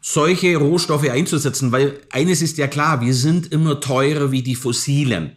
solche 0.00 0.56
Rohstoffe 0.56 1.08
einzusetzen, 1.08 1.72
weil 1.72 2.00
eines 2.10 2.40
ist 2.40 2.56
ja 2.56 2.66
klar, 2.66 3.00
wir 3.00 3.14
sind 3.14 3.52
immer 3.52 3.80
teurer 3.80 4.30
wie 4.30 4.42
die 4.42 4.54
fossilen. 4.54 5.36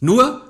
Nur, 0.00 0.47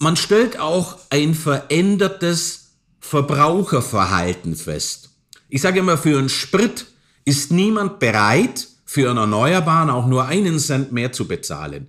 man 0.00 0.16
stellt 0.16 0.58
auch 0.58 0.96
ein 1.10 1.34
verändertes 1.34 2.70
Verbraucherverhalten 3.00 4.56
fest. 4.56 5.10
Ich 5.48 5.60
sage 5.60 5.80
immer, 5.80 5.98
für 5.98 6.18
einen 6.18 6.30
Sprit 6.30 6.86
ist 7.24 7.52
niemand 7.52 7.98
bereit, 7.98 8.66
für 8.86 9.10
einen 9.10 9.18
Erneuerbaren 9.18 9.90
auch 9.90 10.06
nur 10.06 10.26
einen 10.26 10.58
Cent 10.58 10.90
mehr 10.90 11.12
zu 11.12 11.28
bezahlen. 11.28 11.88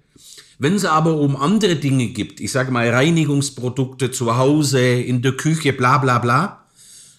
Wenn 0.60 0.76
es 0.76 0.86
aber 0.86 1.15
um 1.15 1.36
andere 1.36 1.78
Dinge 1.78 2.08
gibt, 2.08 2.39
ich 2.39 2.52
sage 2.52 2.71
mal 2.71 2.89
Reinigungsprodukte 2.89 4.12
zu 4.12 4.38
Hause, 4.38 4.82
in 4.82 5.21
der 5.21 5.32
Küche, 5.32 5.74
bla 5.74 5.97
bla 5.97 6.19
bla, 6.19 6.65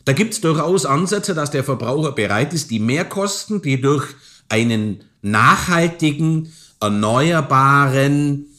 da 0.05 0.12
gibt 0.12 0.35
es 0.35 0.40
durchaus 0.40 0.85
Ansätze, 0.85 1.35
dass 1.35 1.50
der 1.50 1.64
Verbraucher 1.64 2.12
bereit 2.12 2.52
ist, 2.52 2.70
die 2.70 2.81
Mehrkosten, 2.81 3.62
die 3.62 3.81
durch 3.81 4.07
einen 4.48 5.05
nachhaltigen, 5.22 6.52
erneuerbaren 6.81 8.51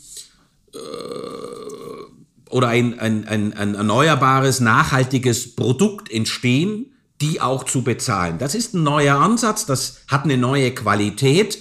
oder 2.53 2.67
ein, 2.67 2.99
ein, 2.99 3.27
ein, 3.27 3.53
ein 3.53 3.75
erneuerbares, 3.75 4.59
nachhaltiges 4.59 5.55
Produkt 5.55 6.11
entstehen, 6.11 6.93
die 7.19 7.41
auch 7.41 7.63
zu 7.63 7.83
bezahlen. 7.83 8.37
Das 8.37 8.53
ist 8.53 8.73
ein 8.73 8.83
neuer 8.83 9.17
Ansatz, 9.17 9.65
das 9.65 10.01
hat 10.07 10.25
eine 10.25 10.37
neue 10.37 10.71
Qualität. 10.71 11.57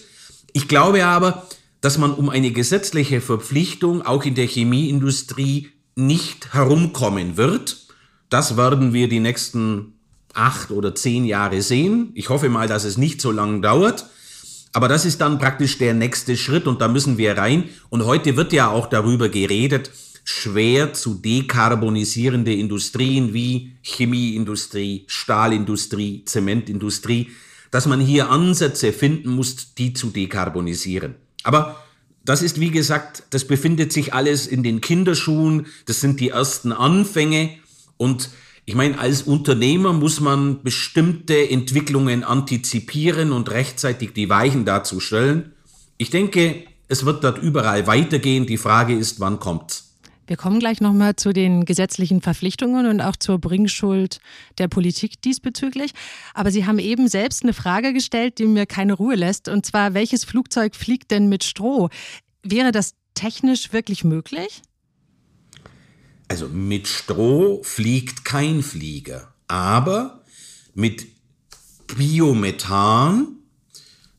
Ich 0.52 0.68
glaube 0.68 1.04
aber, 1.06 1.46
dass 1.80 1.98
man 1.98 2.12
um 2.12 2.28
eine 2.28 2.50
gesetzliche 2.50 3.20
Verpflichtung 3.20 4.02
auch 4.02 4.24
in 4.24 4.34
der 4.34 4.46
Chemieindustrie 4.46 5.70
nicht 5.94 6.52
herumkommen 6.52 7.36
wird. 7.36 7.86
Das 8.28 8.56
werden 8.56 8.92
wir 8.92 9.08
die 9.08 9.20
nächsten 9.20 9.94
acht 10.34 10.70
oder 10.70 10.94
zehn 10.94 11.24
Jahre 11.24 11.62
sehen. 11.62 12.10
Ich 12.14 12.28
hoffe 12.28 12.48
mal, 12.48 12.68
dass 12.68 12.84
es 12.84 12.98
nicht 12.98 13.20
so 13.20 13.30
lange 13.30 13.60
dauert. 13.60 14.06
Aber 14.74 14.88
das 14.88 15.04
ist 15.04 15.20
dann 15.20 15.38
praktisch 15.38 15.78
der 15.78 15.92
nächste 15.92 16.36
Schritt 16.36 16.66
und 16.66 16.80
da 16.80 16.88
müssen 16.88 17.18
wir 17.18 17.36
rein. 17.36 17.68
Und 17.90 18.04
heute 18.04 18.36
wird 18.36 18.52
ja 18.52 18.70
auch 18.70 18.86
darüber 18.86 19.28
geredet, 19.28 19.90
schwer 20.24 20.92
zu 20.92 21.14
dekarbonisierende 21.14 22.54
Industrien 22.54 23.34
wie 23.34 23.72
Chemieindustrie, 23.82 25.04
Stahlindustrie, 25.06 26.24
Zementindustrie, 26.24 27.30
dass 27.70 27.86
man 27.86 28.00
hier 28.00 28.30
Ansätze 28.30 28.92
finden 28.92 29.30
muss, 29.30 29.74
die 29.74 29.94
zu 29.94 30.10
dekarbonisieren. 30.10 31.14
Aber 31.42 31.82
das 32.24 32.42
ist, 32.42 32.60
wie 32.60 32.70
gesagt, 32.70 33.24
das 33.30 33.46
befindet 33.46 33.92
sich 33.92 34.14
alles 34.14 34.46
in 34.46 34.62
den 34.62 34.80
Kinderschuhen. 34.80 35.66
Das 35.86 36.00
sind 36.00 36.20
die 36.20 36.28
ersten 36.28 36.70
Anfänge. 36.70 37.50
Und 37.96 38.30
ich 38.64 38.76
meine, 38.76 38.98
als 38.98 39.22
Unternehmer 39.22 39.92
muss 39.92 40.20
man 40.20 40.62
bestimmte 40.62 41.50
Entwicklungen 41.50 42.22
antizipieren 42.22 43.32
und 43.32 43.50
rechtzeitig 43.50 44.12
die 44.12 44.28
Weichen 44.28 44.64
dazu 44.64 45.00
stellen. 45.00 45.52
Ich 45.98 46.10
denke, 46.10 46.64
es 46.86 47.04
wird 47.04 47.24
dort 47.24 47.38
überall 47.38 47.86
weitergehen. 47.88 48.46
Die 48.46 48.58
Frage 48.58 48.96
ist, 48.96 49.18
wann 49.18 49.40
kommt's? 49.40 49.91
Wir 50.32 50.38
kommen 50.38 50.60
gleich 50.60 50.80
nochmal 50.80 51.14
zu 51.14 51.34
den 51.34 51.66
gesetzlichen 51.66 52.22
Verpflichtungen 52.22 52.86
und 52.86 53.02
auch 53.02 53.16
zur 53.16 53.38
Bringschuld 53.38 54.18
der 54.56 54.66
Politik 54.66 55.20
diesbezüglich. 55.20 55.90
Aber 56.32 56.50
Sie 56.50 56.64
haben 56.64 56.78
eben 56.78 57.06
selbst 57.06 57.42
eine 57.42 57.52
Frage 57.52 57.92
gestellt, 57.92 58.38
die 58.38 58.46
mir 58.46 58.64
keine 58.64 58.94
Ruhe 58.94 59.14
lässt. 59.14 59.50
Und 59.50 59.66
zwar, 59.66 59.92
welches 59.92 60.24
Flugzeug 60.24 60.74
fliegt 60.74 61.10
denn 61.10 61.28
mit 61.28 61.44
Stroh? 61.44 61.90
Wäre 62.42 62.72
das 62.72 62.94
technisch 63.12 63.74
wirklich 63.74 64.04
möglich? 64.04 64.62
Also 66.28 66.48
mit 66.48 66.88
Stroh 66.88 67.62
fliegt 67.62 68.24
kein 68.24 68.62
Flieger. 68.62 69.34
Aber 69.48 70.24
mit 70.72 71.08
Biomethan, 71.94 73.36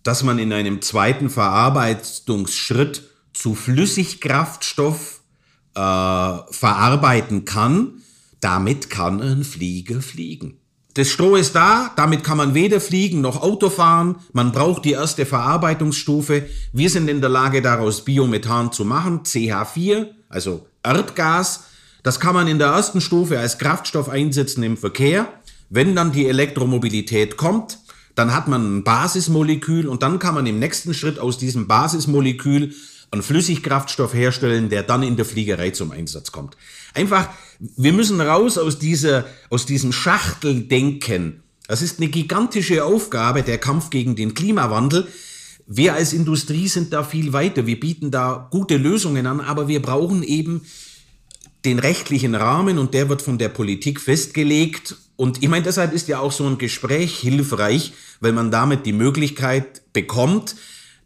das 0.04 0.22
man 0.22 0.38
in 0.38 0.54
einem 0.54 0.84
zweiten 0.84 1.32
Verarbeitungsschritt 1.32 3.02
zu 3.34 3.56
Flüssigkraftstoff 3.56 5.23
äh, 5.76 5.80
verarbeiten 5.80 7.46
kann, 7.46 8.02
damit 8.40 8.90
kann 8.90 9.22
ein 9.22 9.44
Flieger 9.44 10.02
fliegen. 10.02 10.58
Das 10.96 11.10
Stroh 11.10 11.36
ist 11.36 11.56
da, 11.56 11.92
damit 11.96 12.24
kann 12.24 12.38
man 12.38 12.54
weder 12.54 12.80
fliegen 12.80 13.22
noch 13.22 13.42
Auto 13.42 13.72
fahren. 13.72 14.18
Man 14.32 14.52
braucht 14.52 14.86
die 14.86 14.92
erste 14.92 15.26
Verarbeitungsstufe. 15.26 16.46
Wir 16.72 16.90
sind 16.90 17.10
in 17.10 17.20
der 17.20 17.32
Lage, 17.32 17.64
daraus 17.64 18.06
Biomethan 18.06 18.72
zu 18.72 18.86
machen, 18.86 19.22
CH4, 19.22 20.08
also 20.30 20.68
Erdgas. 20.84 21.64
Das 22.04 22.20
kann 22.20 22.36
man 22.36 22.48
in 22.48 22.60
der 22.60 22.68
ersten 22.68 23.02
Stufe 23.02 23.40
als 23.40 23.58
Kraftstoff 23.58 24.08
einsetzen 24.08 24.62
im 24.62 24.78
Verkehr. 24.78 25.28
Wenn 25.70 25.96
dann 25.96 26.12
die 26.12 26.28
Elektromobilität 26.28 27.38
kommt, 27.38 27.80
dann 28.14 28.36
hat 28.36 28.48
man 28.48 28.78
ein 28.78 28.84
Basismolekül 28.84 29.88
und 29.88 30.04
dann 30.04 30.20
kann 30.20 30.36
man 30.36 30.46
im 30.46 30.60
nächsten 30.60 30.94
Schritt 30.94 31.18
aus 31.18 31.40
diesem 31.40 31.68
Basismolekül 31.68 32.74
einen 33.14 33.24
Flüssigkraftstoff 33.24 34.14
herstellen, 34.14 34.70
der 34.70 34.84
dann 34.84 35.04
in 35.04 35.16
der 35.16 35.26
Fliegerei 35.26 35.70
zum 35.70 35.92
Einsatz 35.92 36.32
kommt. 36.32 36.58
Einfach, 36.94 37.30
wir 37.60 37.94
müssen 37.94 38.20
raus 38.20 38.58
aus 38.58 38.80
dieser, 38.80 39.26
aus 39.50 39.66
diesem 39.66 39.94
Schachteldenken. 39.94 41.44
Das 41.68 41.82
ist 41.82 42.00
eine 42.00 42.10
gigantische 42.10 42.84
Aufgabe, 42.84 43.44
der 43.44 43.60
Kampf 43.60 43.90
gegen 43.90 44.16
den 44.16 44.34
Klimawandel. 44.34 45.08
Wir 45.66 45.94
als 45.94 46.12
Industrie 46.12 46.68
sind 46.68 46.92
da 46.92 47.04
viel 47.04 47.32
weiter. 47.32 47.66
Wir 47.66 47.80
bieten 47.80 48.12
da 48.12 48.48
gute 48.52 48.78
Lösungen 48.78 49.28
an, 49.28 49.40
aber 49.40 49.68
wir 49.68 49.82
brauchen 49.82 50.24
eben 50.24 50.66
den 51.64 51.80
rechtlichen 51.80 52.36
Rahmen 52.36 52.78
und 52.78 52.94
der 52.94 53.08
wird 53.08 53.22
von 53.22 53.38
der 53.38 53.50
Politik 53.50 54.02
festgelegt. 54.02 54.98
Und 55.16 55.42
ich 55.42 55.50
meine, 55.50 55.64
deshalb 55.64 55.94
ist 55.94 56.10
ja 56.10 56.20
auch 56.20 56.32
so 56.32 56.46
ein 56.46 56.58
Gespräch 56.58 57.20
hilfreich, 57.20 57.94
weil 58.20 58.34
man 58.34 58.52
damit 58.52 58.86
die 58.86 58.92
Möglichkeit 58.92 59.94
bekommt, 59.94 60.56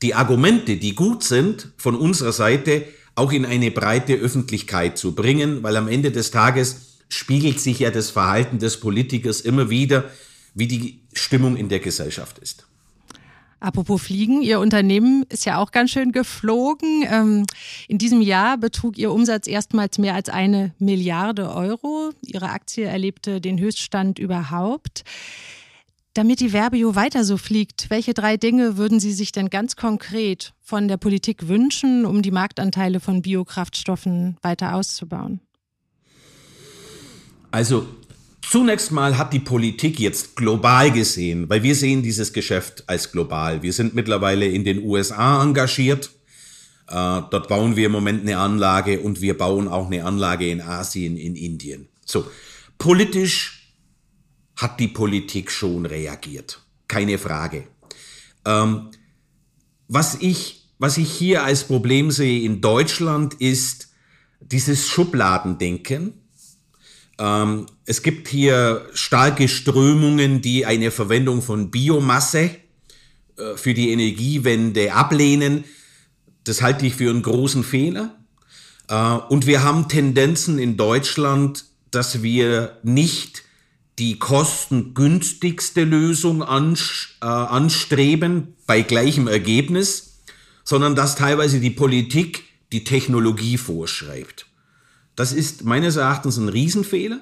die 0.01 0.13
Argumente, 0.13 0.77
die 0.77 0.95
gut 0.95 1.23
sind, 1.23 1.69
von 1.77 1.95
unserer 1.95 2.31
Seite 2.31 2.85
auch 3.15 3.31
in 3.31 3.45
eine 3.45 3.71
breite 3.71 4.13
Öffentlichkeit 4.13 4.97
zu 4.97 5.15
bringen, 5.15 5.63
weil 5.63 5.75
am 5.75 5.87
Ende 5.87 6.11
des 6.11 6.31
Tages 6.31 6.99
spiegelt 7.09 7.59
sich 7.59 7.79
ja 7.79 7.89
das 7.89 8.11
Verhalten 8.11 8.59
des 8.59 8.79
Politikers 8.79 9.41
immer 9.41 9.69
wieder, 9.69 10.05
wie 10.53 10.67
die 10.67 10.99
Stimmung 11.13 11.57
in 11.57 11.69
der 11.69 11.79
Gesellschaft 11.79 12.37
ist. 12.39 12.67
Apropos 13.59 14.03
Fliegen, 14.03 14.43
Ihr 14.43 14.59
Unternehmen 14.59 15.25
ist 15.29 15.45
ja 15.45 15.57
auch 15.57 15.71
ganz 15.71 15.89
schön 15.89 16.11
geflogen. 16.11 17.03
Ähm, 17.09 17.45
in 17.87 17.97
diesem 17.97 18.21
Jahr 18.21 18.55
betrug 18.57 18.99
Ihr 18.99 19.11
Umsatz 19.11 19.47
erstmals 19.47 19.97
mehr 19.97 20.13
als 20.13 20.29
eine 20.29 20.75
Milliarde 20.77 21.51
Euro. 21.51 22.11
Ihre 22.21 22.49
Aktie 22.49 22.85
erlebte 22.85 23.41
den 23.41 23.59
Höchststand 23.59 24.19
überhaupt. 24.19 25.03
Damit 26.17 26.39
die 26.39 26.49
Verbio 26.49 26.95
weiter 26.95 27.23
so 27.23 27.37
fliegt, 27.37 27.91
welche 27.91 28.15
drei 28.15 28.37
Dinge 28.37 28.75
würden 28.75 28.99
Sie 28.99 29.13
sich 29.13 29.31
denn 29.31 29.51
ganz 29.51 29.75
konkret 29.75 30.51
von 30.63 30.87
der 30.87 30.97
Politik 30.97 31.47
wünschen, 31.47 32.07
um 32.07 32.23
die 32.23 32.31
Marktanteile 32.31 32.99
von 32.99 33.21
Biokraftstoffen 33.21 34.35
weiter 34.41 34.73
auszubauen? 34.73 35.41
Also 37.51 37.85
zunächst 38.41 38.91
mal 38.91 39.15
hat 39.19 39.31
die 39.31 39.39
Politik 39.39 39.99
jetzt 39.99 40.35
global 40.35 40.89
gesehen, 40.89 41.47
weil 41.49 41.61
wir 41.61 41.75
sehen 41.75 42.01
dieses 42.01 42.33
Geschäft 42.33 42.85
als 42.87 43.11
global. 43.11 43.61
Wir 43.61 43.71
sind 43.71 43.93
mittlerweile 43.93 44.47
in 44.47 44.63
den 44.63 44.83
USA 44.83 45.43
engagiert. 45.43 46.09
Äh, 46.87 47.21
dort 47.29 47.47
bauen 47.47 47.75
wir 47.75 47.85
im 47.85 47.91
Moment 47.91 48.21
eine 48.21 48.39
Anlage 48.39 49.01
und 49.01 49.21
wir 49.21 49.37
bauen 49.37 49.67
auch 49.67 49.85
eine 49.85 50.03
Anlage 50.03 50.49
in 50.49 50.61
Asien, 50.61 51.15
in 51.15 51.35
Indien. 51.35 51.89
So, 52.07 52.25
politisch 52.79 53.56
hat 54.57 54.79
die 54.79 54.87
Politik 54.87 55.51
schon 55.51 55.85
reagiert. 55.85 56.61
Keine 56.87 57.17
Frage. 57.17 57.67
Ähm, 58.45 58.89
was, 59.87 60.15
ich, 60.19 60.65
was 60.79 60.97
ich 60.97 61.11
hier 61.11 61.43
als 61.43 61.63
Problem 61.63 62.11
sehe 62.11 62.43
in 62.43 62.59
Deutschland 62.59 63.35
ist, 63.35 63.89
dieses 64.39 64.87
Schubladendenken. 64.87 66.13
Ähm, 67.19 67.65
es 67.85 68.01
gibt 68.01 68.27
hier 68.27 68.87
starke 68.93 69.47
Strömungen, 69.47 70.41
die 70.41 70.65
eine 70.65 70.91
Verwendung 70.91 71.41
von 71.41 71.71
Biomasse 71.71 72.51
äh, 73.37 73.55
für 73.55 73.73
die 73.73 73.91
Energiewende 73.91 74.93
ablehnen. 74.93 75.63
Das 76.43 76.61
halte 76.61 76.85
ich 76.85 76.95
für 76.95 77.09
einen 77.09 77.23
großen 77.23 77.63
Fehler. 77.63 78.15
Äh, 78.87 79.17
und 79.29 79.45
wir 79.45 79.63
haben 79.63 79.87
Tendenzen 79.87 80.59
in 80.59 80.77
Deutschland, 80.77 81.65
dass 81.91 82.21
wir 82.21 82.77
nicht 82.83 83.43
die 83.99 84.19
kostengünstigste 84.19 85.83
Lösung 85.83 86.41
äh, 86.41 87.25
anstreben 87.25 88.55
bei 88.67 88.81
gleichem 88.81 89.27
Ergebnis, 89.27 90.19
sondern 90.63 90.95
dass 90.95 91.15
teilweise 91.15 91.59
die 91.59 91.71
Politik 91.71 92.43
die 92.71 92.83
Technologie 92.83 93.57
vorschreibt. 93.57 94.45
Das 95.15 95.33
ist 95.33 95.63
meines 95.63 95.95
Erachtens 95.95 96.37
ein 96.37 96.49
Riesenfehler. 96.49 97.21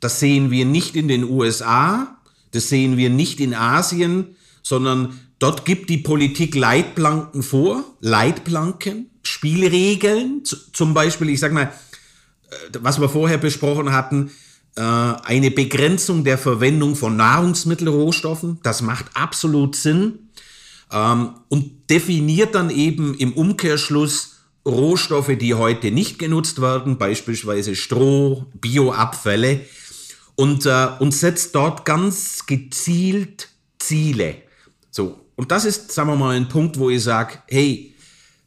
Das 0.00 0.20
sehen 0.20 0.50
wir 0.50 0.66
nicht 0.66 0.96
in 0.96 1.08
den 1.08 1.24
USA, 1.24 2.18
das 2.50 2.68
sehen 2.68 2.96
wir 2.96 3.08
nicht 3.08 3.40
in 3.40 3.54
Asien, 3.54 4.36
sondern 4.62 5.18
dort 5.38 5.64
gibt 5.64 5.88
die 5.88 5.98
Politik 5.98 6.54
Leitplanken 6.54 7.42
vor, 7.42 7.84
Leitplanken, 8.00 9.10
Spielregeln, 9.22 10.42
zum 10.44 10.92
Beispiel, 10.92 11.30
ich 11.30 11.40
sag 11.40 11.52
mal, 11.52 11.72
äh, 12.50 12.78
was 12.80 13.00
wir 13.00 13.08
vorher 13.08 13.38
besprochen 13.38 13.92
hatten, 13.92 14.30
eine 14.80 15.50
Begrenzung 15.50 16.24
der 16.24 16.38
Verwendung 16.38 16.96
von 16.96 17.16
Nahrungsmittelrohstoffen, 17.16 18.58
das 18.62 18.82
macht 18.82 19.06
absolut 19.14 19.76
Sinn 19.76 20.30
ähm, 20.92 21.34
und 21.48 21.90
definiert 21.90 22.54
dann 22.54 22.70
eben 22.70 23.14
im 23.14 23.32
Umkehrschluss 23.32 24.34
Rohstoffe, 24.66 25.36
die 25.38 25.54
heute 25.54 25.90
nicht 25.90 26.18
genutzt 26.18 26.60
werden, 26.60 26.96
beispielsweise 26.96 27.76
Stroh, 27.76 28.46
Bioabfälle 28.54 29.60
und, 30.36 30.66
äh, 30.66 30.88
und 30.98 31.12
setzt 31.12 31.54
dort 31.54 31.84
ganz 31.84 32.46
gezielt 32.46 33.48
Ziele. 33.78 34.36
So, 34.90 35.20
und 35.36 35.50
das 35.50 35.64
ist, 35.64 35.92
sagen 35.92 36.08
wir 36.08 36.16
mal, 36.16 36.36
ein 36.36 36.48
Punkt, 36.48 36.78
wo 36.78 36.88
ich 36.88 37.02
sage, 37.02 37.38
hey, 37.48 37.94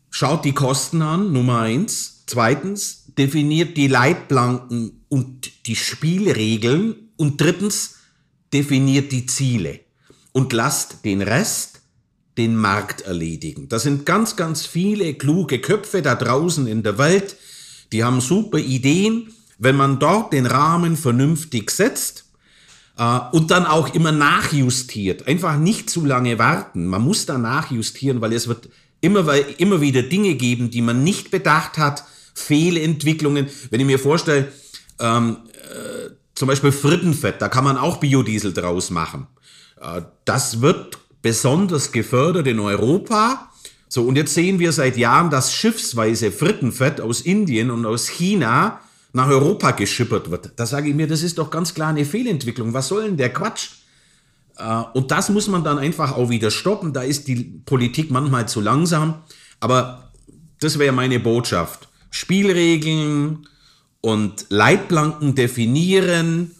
schaut 0.09 0.45
die 0.45 0.53
Kosten 0.53 1.01
an, 1.01 1.31
Nummer 1.31 1.59
eins. 1.59 2.23
Zweitens, 2.25 3.06
definiert 3.17 3.77
die 3.77 3.87
Leitplanken 3.87 5.03
und 5.09 5.65
die 5.65 5.75
Spielregeln. 5.75 6.95
Und 7.17 7.41
drittens, 7.41 7.95
definiert 8.53 9.11
die 9.11 9.25
Ziele. 9.25 9.79
Und 10.31 10.53
lasst 10.53 11.03
den 11.03 11.21
Rest 11.21 11.81
den 12.37 12.55
Markt 12.55 13.01
erledigen. 13.01 13.67
Das 13.69 13.83
sind 13.83 14.05
ganz, 14.05 14.35
ganz 14.35 14.65
viele 14.65 15.15
kluge 15.15 15.59
Köpfe 15.59 16.01
da 16.01 16.15
draußen 16.15 16.67
in 16.67 16.83
der 16.83 16.97
Welt, 16.97 17.35
die 17.91 18.03
haben 18.03 18.21
super 18.21 18.59
Ideen. 18.59 19.33
Wenn 19.57 19.75
man 19.75 19.97
dort 19.97 20.33
den 20.33 20.45
Rahmen 20.45 20.95
vernünftig 20.95 21.71
setzt 21.71 22.25
äh, 22.97 23.19
und 23.31 23.49
dann 23.49 23.65
auch 23.65 23.95
immer 23.95 24.11
nachjustiert, 24.11 25.27
einfach 25.27 25.57
nicht 25.57 25.89
zu 25.89 26.05
lange 26.05 26.37
warten. 26.37 26.85
Man 26.85 27.01
muss 27.01 27.25
da 27.25 27.39
nachjustieren, 27.39 28.21
weil 28.21 28.33
es 28.33 28.47
wird 28.47 28.69
immer, 29.01 29.33
immer 29.59 29.81
wieder 29.81 30.03
Dinge 30.03 30.35
geben, 30.35 30.69
die 30.69 30.83
man 30.83 31.03
nicht 31.03 31.31
bedacht 31.31 31.79
hat, 31.79 32.03
Fehlentwicklungen. 32.37 33.47
Wenn 33.69 33.79
ich 33.79 33.85
mir 33.85 33.99
vorstelle, 33.99 34.51
ähm, 34.99 35.37
äh, 35.53 36.11
zum 36.35 36.47
Beispiel 36.47 36.71
Frittenfett, 36.71 37.41
da 37.41 37.49
kann 37.49 37.63
man 37.63 37.77
auch 37.77 37.97
Biodiesel 37.97 38.53
draus 38.53 38.91
machen. 38.91 39.27
Äh, 39.81 40.03
das 40.25 40.61
wird 40.61 40.99
besonders 41.21 41.91
gefördert 41.91 42.47
in 42.47 42.59
Europa. 42.59 43.51
So, 43.89 44.03
und 44.03 44.15
jetzt 44.15 44.33
sehen 44.33 44.59
wir 44.59 44.71
seit 44.71 44.97
Jahren, 44.97 45.29
dass 45.29 45.53
schiffsweise 45.53 46.31
Frittenfett 46.31 47.01
aus 47.01 47.21
Indien 47.21 47.71
und 47.71 47.85
aus 47.85 48.07
China 48.07 48.81
nach 49.13 49.29
Europa 49.29 49.71
geschippert 49.71 50.29
wird. 50.29 50.51
Da 50.57 50.65
sage 50.65 50.89
ich 50.89 50.95
mir, 50.95 51.07
das 51.07 51.23
ist 51.23 51.37
doch 51.39 51.49
ganz 51.49 51.73
klar 51.73 51.89
eine 51.89 52.05
Fehlentwicklung. 52.05 52.73
Was 52.73 52.89
soll 52.89 53.05
denn 53.05 53.17
der 53.17 53.33
Quatsch? 53.33 53.69
Äh, 54.57 54.83
und 54.93 55.09
das 55.09 55.29
muss 55.29 55.47
man 55.47 55.63
dann 55.63 55.79
einfach 55.79 56.15
auch 56.15 56.29
wieder 56.29 56.51
stoppen. 56.51 56.93
Da 56.93 57.01
ist 57.01 57.27
die 57.27 57.61
Politik 57.65 58.11
manchmal 58.11 58.47
zu 58.47 58.61
langsam. 58.61 59.23
Aber 59.59 60.11
das 60.59 60.77
wäre 60.77 60.93
meine 60.93 61.19
Botschaft. 61.19 61.86
Spielregeln 62.09 63.47
und 64.01 64.45
Leitplanken 64.49 65.35
definieren, 65.35 66.51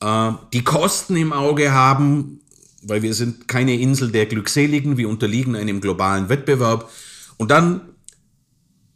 äh, 0.00 0.32
die 0.52 0.64
Kosten 0.64 1.16
im 1.16 1.32
Auge 1.32 1.72
haben, 1.72 2.40
weil 2.82 3.02
wir 3.02 3.14
sind 3.14 3.48
keine 3.48 3.78
Insel 3.78 4.10
der 4.10 4.26
Glückseligen, 4.26 4.96
wir 4.96 5.08
unterliegen 5.08 5.56
einem 5.56 5.80
globalen 5.80 6.28
Wettbewerb. 6.28 6.90
Und 7.36 7.50
dann 7.50 7.80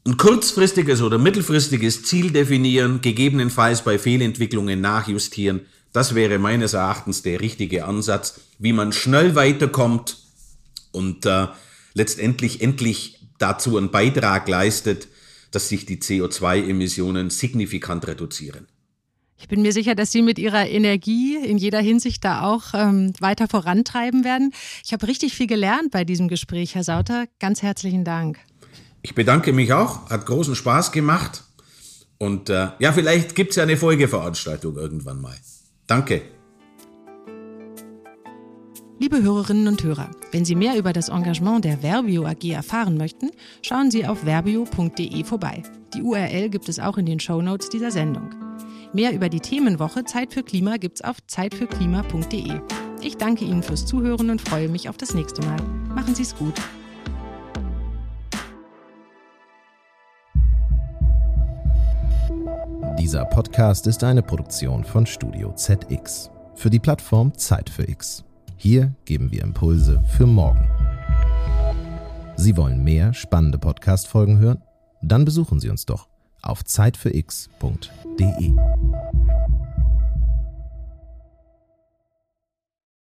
ein 0.04 0.16
kurzfristiges 0.16 1.00
oder 1.00 1.18
mittelfristiges 1.18 2.02
Ziel 2.04 2.32
definieren, 2.32 3.00
gegebenenfalls 3.00 3.82
bei 3.82 3.98
Fehlentwicklungen 3.98 4.80
nachjustieren. 4.80 5.60
Das 5.92 6.14
wäre 6.14 6.38
meines 6.38 6.72
Erachtens 6.72 7.22
der 7.22 7.40
richtige 7.40 7.84
Ansatz, 7.84 8.40
wie 8.58 8.72
man 8.72 8.92
schnell 8.92 9.34
weiterkommt 9.34 10.18
und 10.90 11.26
äh, 11.26 11.48
letztendlich 11.94 12.62
endlich 12.62 13.20
dazu 13.38 13.76
einen 13.76 13.90
Beitrag 13.90 14.48
leistet, 14.48 15.08
dass 15.52 15.68
sich 15.68 15.86
die 15.86 15.98
CO2-Emissionen 15.98 17.30
signifikant 17.30 18.06
reduzieren. 18.08 18.66
Ich 19.38 19.48
bin 19.48 19.62
mir 19.62 19.72
sicher, 19.72 19.94
dass 19.94 20.12
Sie 20.12 20.22
mit 20.22 20.38
Ihrer 20.38 20.68
Energie 20.68 21.36
in 21.36 21.58
jeder 21.58 21.80
Hinsicht 21.80 22.24
da 22.24 22.42
auch 22.42 22.74
ähm, 22.74 23.12
weiter 23.18 23.48
vorantreiben 23.48 24.24
werden. 24.24 24.52
Ich 24.84 24.92
habe 24.92 25.08
richtig 25.08 25.34
viel 25.34 25.48
gelernt 25.48 25.90
bei 25.90 26.04
diesem 26.04 26.28
Gespräch, 26.28 26.76
Herr 26.76 26.84
Sauter. 26.84 27.26
Ganz 27.40 27.60
herzlichen 27.60 28.04
Dank. 28.04 28.38
Ich 29.02 29.16
bedanke 29.16 29.52
mich 29.52 29.72
auch, 29.72 30.08
hat 30.10 30.26
großen 30.26 30.54
Spaß 30.54 30.92
gemacht. 30.92 31.42
Und 32.18 32.50
äh, 32.50 32.68
ja, 32.78 32.92
vielleicht 32.92 33.34
gibt 33.34 33.50
es 33.50 33.56
ja 33.56 33.64
eine 33.64 33.76
Folgeveranstaltung 33.76 34.76
irgendwann 34.76 35.20
mal. 35.20 35.36
Danke. 35.88 36.22
Liebe 39.02 39.20
Hörerinnen 39.20 39.66
und 39.66 39.82
Hörer, 39.82 40.12
wenn 40.30 40.44
Sie 40.44 40.54
mehr 40.54 40.78
über 40.78 40.92
das 40.92 41.08
Engagement 41.08 41.64
der 41.64 41.78
Verbio 41.82 42.24
AG 42.24 42.44
erfahren 42.52 42.96
möchten, 42.96 43.30
schauen 43.60 43.90
Sie 43.90 44.06
auf 44.06 44.20
verbio.de 44.20 45.24
vorbei. 45.24 45.64
Die 45.92 46.02
URL 46.02 46.50
gibt 46.50 46.68
es 46.68 46.78
auch 46.78 46.96
in 46.98 47.06
den 47.06 47.18
Show 47.18 47.42
Notes 47.42 47.68
dieser 47.68 47.90
Sendung. 47.90 48.32
Mehr 48.92 49.12
über 49.12 49.28
die 49.28 49.40
Themenwoche 49.40 50.04
Zeit 50.04 50.32
für 50.32 50.44
Klima 50.44 50.76
gibt's 50.76 51.02
auf 51.02 51.16
zeitfürklima.de. 51.26 52.60
Ich 53.00 53.16
danke 53.16 53.44
Ihnen 53.44 53.64
fürs 53.64 53.86
Zuhören 53.86 54.30
und 54.30 54.40
freue 54.40 54.68
mich 54.68 54.88
auf 54.88 54.98
das 54.98 55.14
nächste 55.14 55.44
Mal. 55.48 55.60
Machen 55.96 56.14
Sie 56.14 56.22
es 56.22 56.36
gut. 56.36 56.54
Dieser 63.00 63.24
Podcast 63.24 63.88
ist 63.88 64.04
eine 64.04 64.22
Produktion 64.22 64.84
von 64.84 65.06
Studio 65.06 65.52
ZX 65.56 66.30
für 66.54 66.70
die 66.70 66.78
Plattform 66.78 67.36
Zeit 67.36 67.68
für 67.68 67.90
X. 67.90 68.24
Hier 68.62 68.94
geben 69.06 69.32
wir 69.32 69.42
Impulse 69.42 70.04
für 70.16 70.24
morgen. 70.24 70.70
Sie 72.36 72.56
wollen 72.56 72.84
mehr 72.84 73.12
spannende 73.12 73.58
Podcast-Folgen 73.58 74.38
hören? 74.38 74.62
Dann 75.02 75.24
besuchen 75.24 75.58
Sie 75.58 75.68
uns 75.68 75.84
doch 75.84 76.06
auf 76.42 76.64
zeitfürx.de. 76.64 78.52